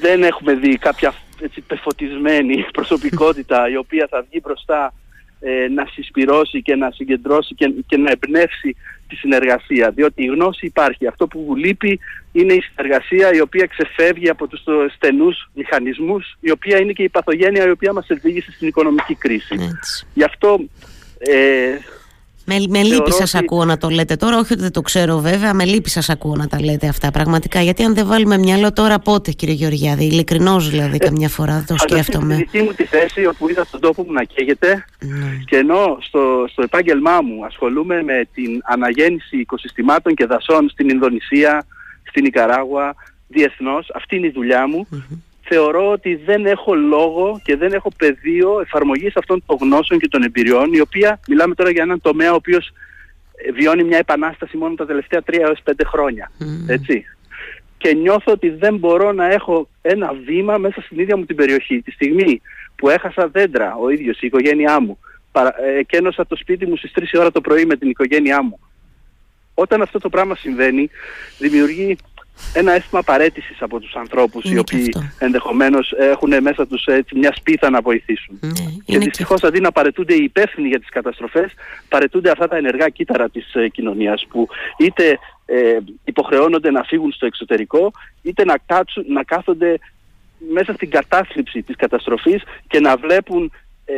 δεν 0.00 0.22
έχουμε 0.22 0.54
δει 0.54 0.76
κάποια 0.76 1.14
έτσι, 1.40 1.60
πεφωτισμένη 1.60 2.64
προσωπικότητα 2.78 3.68
η 3.70 3.76
οποία 3.76 4.06
θα 4.10 4.26
βγει 4.28 4.40
μπροστά 4.44 4.94
ε, 5.40 5.68
να 5.68 5.84
συσπυρώσει 5.92 6.62
και 6.62 6.74
να 6.74 6.90
συγκεντρώσει 6.90 7.54
και, 7.54 7.74
και 7.86 7.96
να 7.96 8.10
εμπνεύσει 8.10 8.76
τη 9.08 9.16
συνεργασία. 9.16 9.90
Διότι 9.90 10.22
η 10.22 10.26
γνώση 10.26 10.66
υπάρχει. 10.66 11.06
Αυτό 11.06 11.26
που 11.26 11.54
λείπει 11.56 12.00
είναι 12.32 12.52
η 12.52 12.60
συνεργασία 12.60 13.32
η 13.32 13.40
οποία 13.40 13.66
ξεφεύγει 13.66 14.28
από 14.28 14.46
τους 14.46 14.62
στενούς 14.94 15.50
μηχανισμούς, 15.54 16.36
η 16.40 16.50
οποία 16.50 16.78
είναι 16.78 16.92
και 16.92 17.02
η 17.02 17.08
παθογένεια 17.08 17.66
η 17.66 17.70
οποία 17.70 17.92
μας 17.92 18.10
οδήγησε 18.10 18.52
στην 18.52 18.68
οικονομική 18.68 19.14
κρίση. 19.14 19.56
Γι' 20.14 20.24
αυτό 20.24 20.60
ε, 21.18 21.76
με, 22.48 22.64
με 22.68 22.82
λύπη 22.82 23.12
σας 23.12 23.34
ακούω 23.34 23.64
να 23.64 23.78
το 23.78 23.88
λέτε 23.88 24.16
τώρα, 24.16 24.38
όχι 24.38 24.52
ότι 24.52 24.62
δεν 24.62 24.72
το 24.72 24.80
ξέρω 24.80 25.18
βέβαια, 25.18 25.54
με 25.54 25.64
λύπη 25.64 25.90
σας 25.90 26.08
ακούω 26.08 26.36
να 26.36 26.46
τα 26.46 26.62
λέτε 26.64 26.88
αυτά 26.88 27.10
πραγματικά. 27.10 27.60
Γιατί 27.60 27.82
αν 27.82 27.94
δεν 27.94 28.06
βάλουμε 28.06 28.38
μυαλό 28.38 28.72
τώρα 28.72 28.98
πότε, 28.98 29.30
κύριε 29.30 29.54
Γεωργιάδη, 29.54 30.04
ειλικρινώς 30.04 30.70
δηλαδή, 30.70 30.96
ε, 31.00 31.04
καμιά 31.04 31.28
φορά 31.28 31.64
το 31.66 31.76
σκέφτομαι. 31.78 32.34
Στη 32.34 32.42
δική 32.44 32.62
μου 32.62 32.72
τη 32.72 32.84
θέση, 32.84 33.26
όπου 33.26 33.48
είδα 33.48 33.64
στον 33.64 33.80
τόπο 33.80 34.02
μου 34.02 34.12
να 34.12 34.22
καίγεται, 34.22 34.84
ναι. 35.00 35.42
και 35.44 35.56
ενώ 35.56 35.98
στο, 36.00 36.44
στο 36.50 36.62
επάγγελμά 36.62 37.20
μου 37.22 37.44
ασχολούμαι 37.44 38.02
με 38.02 38.28
την 38.34 38.60
αναγέννηση 38.64 39.36
οικοσυστημάτων 39.36 40.14
και 40.14 40.26
δασών 40.26 40.68
στην 40.70 40.88
Ινδονησία, 40.88 41.66
στην 42.02 42.24
Ικαράγουα, 42.24 42.94
διεθνώς, 43.28 43.90
αυτή 43.94 44.16
είναι 44.16 44.26
η 44.26 44.30
δουλειά 44.30 44.68
μου 44.68 44.86
θεωρώ 45.48 45.90
ότι 45.90 46.14
δεν 46.14 46.46
έχω 46.46 46.74
λόγο 46.74 47.40
και 47.44 47.56
δεν 47.56 47.72
έχω 47.72 47.90
πεδίο 47.96 48.60
εφαρμογής 48.60 49.16
αυτών 49.16 49.42
των 49.46 49.56
γνώσεων 49.60 50.00
και 50.00 50.08
των 50.08 50.22
εμπειριών, 50.22 50.72
η 50.72 50.80
οποία 50.80 51.20
μιλάμε 51.28 51.54
τώρα 51.54 51.70
για 51.70 51.82
έναν 51.82 52.00
τομέα 52.00 52.32
ο 52.32 52.34
οποίος 52.34 52.72
ε, 53.46 53.52
βιώνει 53.52 53.84
μια 53.84 53.98
επανάσταση 53.98 54.56
μόνο 54.56 54.74
τα 54.74 54.86
τελευταία 54.86 55.22
τρία 55.22 55.46
έως 55.46 55.60
πέντε 55.62 55.84
χρόνια. 55.84 56.30
Έτσι. 56.66 57.04
Και 57.78 57.94
νιώθω 57.94 58.32
ότι 58.32 58.50
δεν 58.50 58.76
μπορώ 58.76 59.12
να 59.12 59.32
έχω 59.32 59.68
ένα 59.82 60.14
βήμα 60.24 60.58
μέσα 60.58 60.80
στην 60.80 60.98
ίδια 60.98 61.16
μου 61.16 61.24
την 61.24 61.36
περιοχή. 61.36 61.82
Τη 61.82 61.90
στιγμή 61.90 62.40
που 62.76 62.88
έχασα 62.88 63.28
δέντρα 63.28 63.76
ο 63.76 63.90
ίδιος, 63.90 64.20
η 64.20 64.26
οικογένειά 64.26 64.80
μου, 64.80 64.98
ε, 65.32 65.78
εκένωσα 65.78 66.26
το 66.26 66.36
σπίτι 66.36 66.66
μου 66.66 66.76
στις 66.76 66.92
3 66.94 67.18
ώρα 67.18 67.30
το 67.30 67.40
πρωί 67.40 67.64
με 67.64 67.76
την 67.76 67.88
οικογένειά 67.88 68.42
μου. 68.42 68.58
Όταν 69.54 69.82
αυτό 69.82 69.98
το 69.98 70.08
πράγμα 70.08 70.34
συμβαίνει, 70.34 70.90
δημιουργεί 71.38 71.96
ένα 72.52 72.72
αίσθημα 72.72 73.02
παρέτησης 73.02 73.62
από 73.62 73.80
τους 73.80 73.94
ανθρώπους 73.94 74.44
οι 74.50 74.58
οποίοι 74.58 74.94
ενδεχομένως 75.18 75.92
έχουν 75.98 76.42
μέσα 76.42 76.66
τους 76.66 76.84
έτσι, 76.84 77.18
μια 77.18 77.32
σπίθα 77.34 77.70
να 77.70 77.80
βοηθήσουν. 77.80 78.38
Ναι, 78.40 78.50
και 78.84 78.98
δυστυχώς 78.98 79.42
αντί 79.42 79.60
να 79.60 79.72
παρετούνται 79.72 80.14
οι 80.14 80.22
υπεύθυνοι 80.22 80.68
για 80.68 80.78
τις 80.78 80.88
καταστροφές, 80.88 81.52
παρετούνται 81.88 82.30
αυτά 82.30 82.48
τα 82.48 82.56
ενεργά 82.56 82.88
κύτταρα 82.88 83.28
της 83.28 83.54
ε, 83.54 83.68
κοινωνίας 83.68 84.26
που 84.28 84.48
είτε 84.78 85.18
ε, 85.46 85.78
υποχρεώνονται 86.04 86.70
να 86.70 86.82
φύγουν 86.82 87.12
στο 87.12 87.26
εξωτερικό 87.26 87.90
είτε 88.22 88.44
να, 88.44 88.54
κάτσουν, 88.66 89.04
να 89.08 89.22
κάθονται 89.22 89.78
μέσα 90.52 90.72
στην 90.72 90.90
κατάθλιψη 90.90 91.62
της 91.62 91.76
καταστροφής 91.76 92.42
και 92.66 92.80
να 92.80 92.96
βλέπουν 92.96 93.52
ε, 93.84 93.94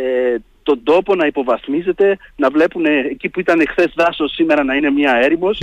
τον 0.62 0.80
τόπο 0.82 1.14
να 1.14 1.26
υποβαθμίζεται, 1.26 2.18
να 2.36 2.50
βλέπουν 2.50 2.84
εκεί 2.84 3.28
που 3.28 3.40
ήταν 3.40 3.60
εχθές 3.60 3.92
δάσος 3.96 4.32
σήμερα 4.34 4.64
να 4.64 4.74
είναι 4.74 4.90
μια 4.90 5.12
έρημος 5.22 5.58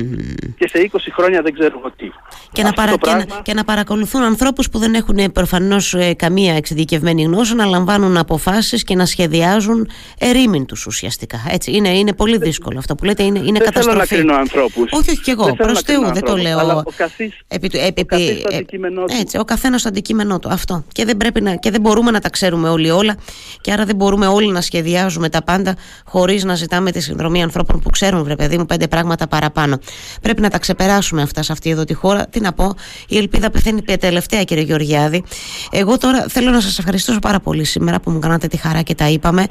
και 0.57 0.67
σε 0.67 0.89
20 0.91 0.97
χρόνια 1.11 1.41
δεν 1.41 1.53
ξέρω 1.53 1.81
τι. 1.97 2.09
Και 2.51 2.63
να, 2.63 2.71
παρα... 2.73 2.97
πράγμα... 2.97 3.23
και, 3.23 3.33
να, 3.33 3.41
και 3.41 3.53
να 3.53 3.63
παρακολουθούν 3.63 4.21
ανθρώπους 4.21 4.69
που 4.69 4.79
δεν 4.79 4.93
έχουν 4.93 5.31
προφανώς 5.31 5.93
ε, 5.93 6.13
καμία 6.13 6.55
εξειδικευμένη 6.55 7.23
γνώση 7.23 7.55
να 7.55 7.65
λαμβάνουν 7.65 8.17
αποφάσεις 8.17 8.83
και 8.83 8.95
να 8.95 9.05
σχεδιάζουν 9.05 9.89
ερήμην 10.19 10.65
τους 10.65 10.85
ουσιαστικά. 10.85 11.37
Έτσι, 11.49 11.71
είναι, 11.75 11.89
είναι 11.89 12.13
πολύ 12.13 12.37
δύσκολο 12.37 12.77
αυτό 12.77 12.95
που 12.95 13.05
λέτε, 13.05 13.23
είναι, 13.23 13.39
είναι 13.39 13.51
δεν 13.51 13.61
καταστροφή. 13.61 13.97
Δεν 13.97 14.07
θέλω 14.07 14.23
να 14.23 14.27
κρίνω 14.27 14.41
ανθρώπους. 14.41 14.91
Όχι, 14.91 15.09
όχι 15.09 15.21
και 15.21 15.31
εγώ. 15.31 15.55
Προς 15.55 15.81
Θεού 15.81 16.13
δεν 16.13 16.23
το 16.23 16.37
λέω. 16.37 16.59
Αλλά 16.59 16.75
ο 16.75 16.91
καθής, 16.97 17.39
επί, 17.47 17.69
επί, 17.73 18.01
ο 18.01 18.05
καθής 18.05 18.41
το 18.41 18.49
αντικείμενό 18.55 19.03
του. 19.03 19.15
Έτσι, 19.19 19.37
ο 19.37 19.43
καθένας 19.43 19.81
το 19.81 19.89
αντικείμενό 19.89 20.39
του. 20.39 20.49
Αυτό. 20.51 20.83
Και 20.91 21.05
δεν, 21.05 21.17
πρέπει 21.17 21.41
να, 21.41 21.55
και 21.55 21.71
δεν 21.71 21.81
μπορούμε 21.81 22.11
να 22.11 22.19
τα 22.19 22.29
ξέρουμε 22.29 22.69
όλοι 22.69 22.89
όλα 22.89 23.17
και 23.61 23.71
άρα 23.71 23.85
δεν 23.85 23.95
μπορούμε 23.95 24.27
όλοι 24.27 24.51
να 24.51 24.61
σχεδιάσουμε 24.61 24.86
συνδυάζουμε 24.87 25.29
τα 25.29 25.43
πάντα 25.43 25.75
χωρίς 26.05 26.43
να 26.43 26.55
ζητάμε 26.55 26.91
τη 26.91 27.01
συνδρομή 27.01 27.43
ανθρώπων 27.43 27.79
που 27.79 27.89
ξέρουν, 27.89 28.23
βρε 28.23 28.35
παιδί 28.35 28.57
μου, 28.57 28.65
πέντε 28.65 28.87
πράγματα 28.87 29.27
παραπάνω. 29.27 29.79
Πρέπει 30.21 30.41
να 30.41 30.49
τα 30.49 30.59
ξεπεράσουμε 30.59 31.21
αυτά 31.21 31.43
σε 31.43 31.51
αυτή 31.51 31.69
εδώ 31.69 31.83
τη 31.83 31.93
χώρα. 31.93 32.27
Τι 32.27 32.39
να 32.39 32.53
πω, 32.53 32.73
η 33.07 33.17
ελπίδα 33.17 33.49
πεθαίνει 33.49 33.81
τελευταία, 33.81 34.43
κύριε 34.43 34.63
Γεωργιάδη. 34.63 35.23
Εγώ 35.71 35.97
τώρα 35.97 36.25
θέλω 36.29 36.49
να 36.51 36.61
σας 36.61 36.79
ευχαριστήσω 36.79 37.19
πάρα 37.19 37.39
πολύ 37.39 37.63
σήμερα 37.63 37.99
που 37.99 38.11
μου 38.11 38.19
κάνατε 38.19 38.47
τη 38.47 38.57
χαρά 38.57 38.81
και 38.81 38.95
τα 38.95 39.09
είπαμε. 39.09 39.45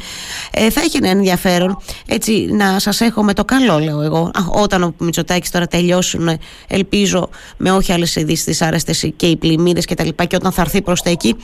Ε, 0.51 0.71
θα 0.71 0.81
έχει 0.81 0.97
ένα 0.97 1.09
ενδιαφέρον 1.09 1.79
έτσι 2.07 2.49
να 2.51 2.79
σας 2.79 3.01
έχω 3.01 3.23
με 3.23 3.33
το 3.33 3.45
καλό, 3.45 3.79
λέω 3.79 4.03
εγώ. 4.03 4.19
Α, 4.19 4.63
όταν 4.63 4.83
ο 4.83 4.95
Μητσοτάκης 4.99 5.51
τώρα 5.51 5.67
τελειώσουν, 5.67 6.29
ελπίζω 6.69 7.29
με 7.57 7.71
όχι 7.71 7.93
άλλες 7.93 8.17
ειδήσεις 8.17 8.63
άρεστες 8.63 9.11
και 9.17 9.27
οι 9.27 9.37
πλημμύρες 9.37 9.85
κτλ. 9.85 10.09
Και, 10.09 10.25
και 10.25 10.37
όταν 10.37 10.53
θα 10.53 10.63
έρθει 10.63 10.83
προς 10.83 11.03
τα 11.03 11.11
εκεί, 11.11 11.37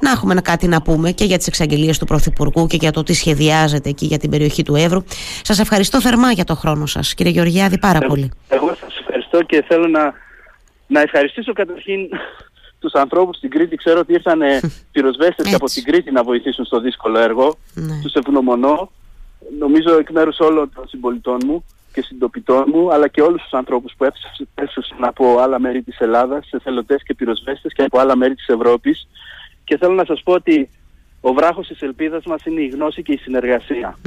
να 0.00 0.10
έχουμε 0.10 0.34
κάτι 0.34 0.66
να 0.66 0.82
πούμε 0.82 1.10
και 1.10 1.24
για 1.24 1.38
τις 1.38 1.46
εξαγγελίες 1.46 1.98
του 1.98 2.04
Πρωθυπουργού 2.04 2.66
και 2.66 2.76
για 2.76 2.90
το 2.90 3.02
τι 3.02 3.12
σχεδί 3.12 3.33
σχεδιάζετε 3.34 3.88
εκεί 3.88 4.06
για 4.06 4.18
την 4.18 4.30
περιοχή 4.30 4.62
του 4.62 4.74
Εύρου. 4.74 5.02
Σας 5.42 5.58
ευχαριστώ 5.58 6.00
θερμά 6.00 6.32
για 6.32 6.44
το 6.44 6.54
χρόνο 6.54 6.86
σας, 6.86 7.14
κύριε 7.14 7.32
Γεωργιάδη, 7.32 7.78
πάρα 7.78 8.00
πολύ. 8.00 8.30
Εγώ 8.48 8.74
σας 8.74 8.98
ευχαριστώ 8.98 9.42
και 9.42 9.64
θέλω 9.68 9.86
να, 9.88 10.12
να 10.86 11.00
ευχαριστήσω 11.00 11.52
καταρχήν 11.52 12.08
τους 12.78 12.92
ανθρώπους 12.92 13.36
στην 13.36 13.50
Κρήτη. 13.50 13.76
Ξέρω 13.76 13.98
ότι 14.00 14.12
ήρθαν 14.12 14.40
πυροσβέστες 14.92 15.46
και 15.46 15.54
από 15.54 15.66
την 15.66 15.82
Κρήτη 15.82 16.10
να 16.10 16.22
βοηθήσουν 16.22 16.64
στο 16.64 16.80
δύσκολο 16.80 17.18
έργο. 17.18 17.56
Ναι. 17.74 18.00
Τους 18.02 18.12
ευγνωμονώ. 18.12 18.90
Νομίζω 19.58 19.98
εκ 19.98 20.10
μέρους 20.10 20.38
όλων 20.38 20.70
των 20.74 20.88
συμπολιτών 20.88 21.38
μου 21.46 21.64
και 21.92 22.02
συντοπιτών 22.02 22.64
μου, 22.66 22.92
αλλά 22.92 23.08
και 23.08 23.22
όλους 23.22 23.42
τους 23.42 23.52
ανθρώπους 23.52 23.92
που 23.96 24.04
έφτασαν 24.54 24.98
από 25.00 25.38
άλλα 25.38 25.60
μέρη 25.60 25.82
της 25.82 25.98
Ελλάδας, 25.98 26.48
εθελοντές 26.50 27.02
και 27.02 27.14
πυροσβέστες 27.14 27.72
και 27.72 27.82
από 27.82 27.98
άλλα 27.98 28.16
μέρη 28.16 28.34
της 28.34 28.46
Ευρώπης. 28.46 29.08
Και 29.64 29.76
θέλω 29.76 29.94
να 29.94 30.04
σας 30.04 30.22
πω 30.22 30.32
ότι 30.32 30.70
ο 31.26 31.32
βράχος 31.32 31.66
της 31.66 31.80
ελπίδας 31.80 32.24
μας 32.24 32.44
είναι 32.44 32.60
η 32.60 32.66
γνώση 32.66 33.02
και 33.02 33.12
η 33.12 33.16
συνεργασία. 33.16 33.98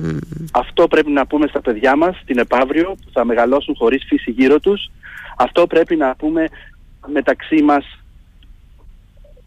Αυτό 0.51 0.87
πρέπει 0.87 1.11
να 1.11 1.27
πούμε 1.27 1.47
στα 1.47 1.61
παιδιά 1.61 1.95
μας, 1.95 2.21
την 2.25 2.37
επαύριο, 2.37 2.95
που 3.03 3.09
θα 3.11 3.25
μεγαλώσουν 3.25 3.75
χωρίς 3.77 4.05
φύση 4.07 4.31
γύρω 4.31 4.59
τους. 4.59 4.89
Αυτό 5.37 5.67
πρέπει 5.67 5.95
να 5.95 6.15
πούμε 6.15 6.47
μεταξύ 7.07 7.61
μας, 7.61 7.85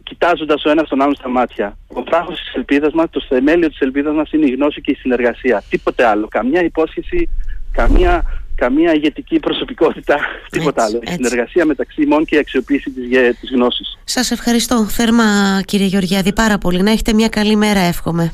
κοιτάζοντας 0.03 0.65
ο 0.65 0.71
ένας 0.71 0.89
τον 0.89 1.03
άλλον 1.03 1.15
στα 1.15 1.29
μάτια. 1.29 1.77
Ο 1.87 2.03
βράχος 2.03 2.39
της 2.41 2.55
ελπίδας 2.55 2.93
μας, 2.93 3.11
το 3.11 3.21
θεμέλιο 3.29 3.69
της 3.69 3.79
ελπίδας 3.79 4.15
μας 4.15 4.33
είναι 4.33 4.47
η 4.47 4.51
γνώση 4.51 4.81
και 4.81 4.91
η 4.91 4.95
συνεργασία. 4.95 5.63
Τίποτε 5.69 6.05
άλλο. 6.05 6.29
Καμιά 6.29 6.65
υπόσχεση, 6.65 7.29
καμία 7.73 8.23
καμία 8.61 8.95
ηγετική 8.95 9.39
προσωπικότητα, 9.39 10.17
τίποτα 10.51 10.85
άλλο. 10.85 10.99
Η 11.03 11.11
συνεργασία 11.13 11.65
μεταξύ 11.65 12.03
ημών 12.03 12.25
και 12.25 12.37
η 12.37 12.39
αξιοποίηση 12.39 12.91
της, 12.91 13.09
της 13.41 13.51
γνώσης. 13.51 13.99
Σας 14.05 14.31
ευχαριστώ 14.31 14.85
θερμά 14.85 15.61
κύριε 15.65 15.87
Γεωργιάδη 15.87 16.33
πάρα 16.33 16.59
πολύ. 16.59 16.83
Να 16.83 16.91
έχετε 16.91 17.13
μια 17.13 17.29
καλή 17.29 17.57
μέρα 17.57 17.81
εύχομαι. 17.81 18.33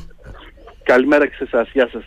Καλημέρα 0.83 1.27
και 1.27 1.35
σε 1.35 1.43
εσάς. 1.43 1.69
Γεια 1.73 1.89
σας. 1.91 2.03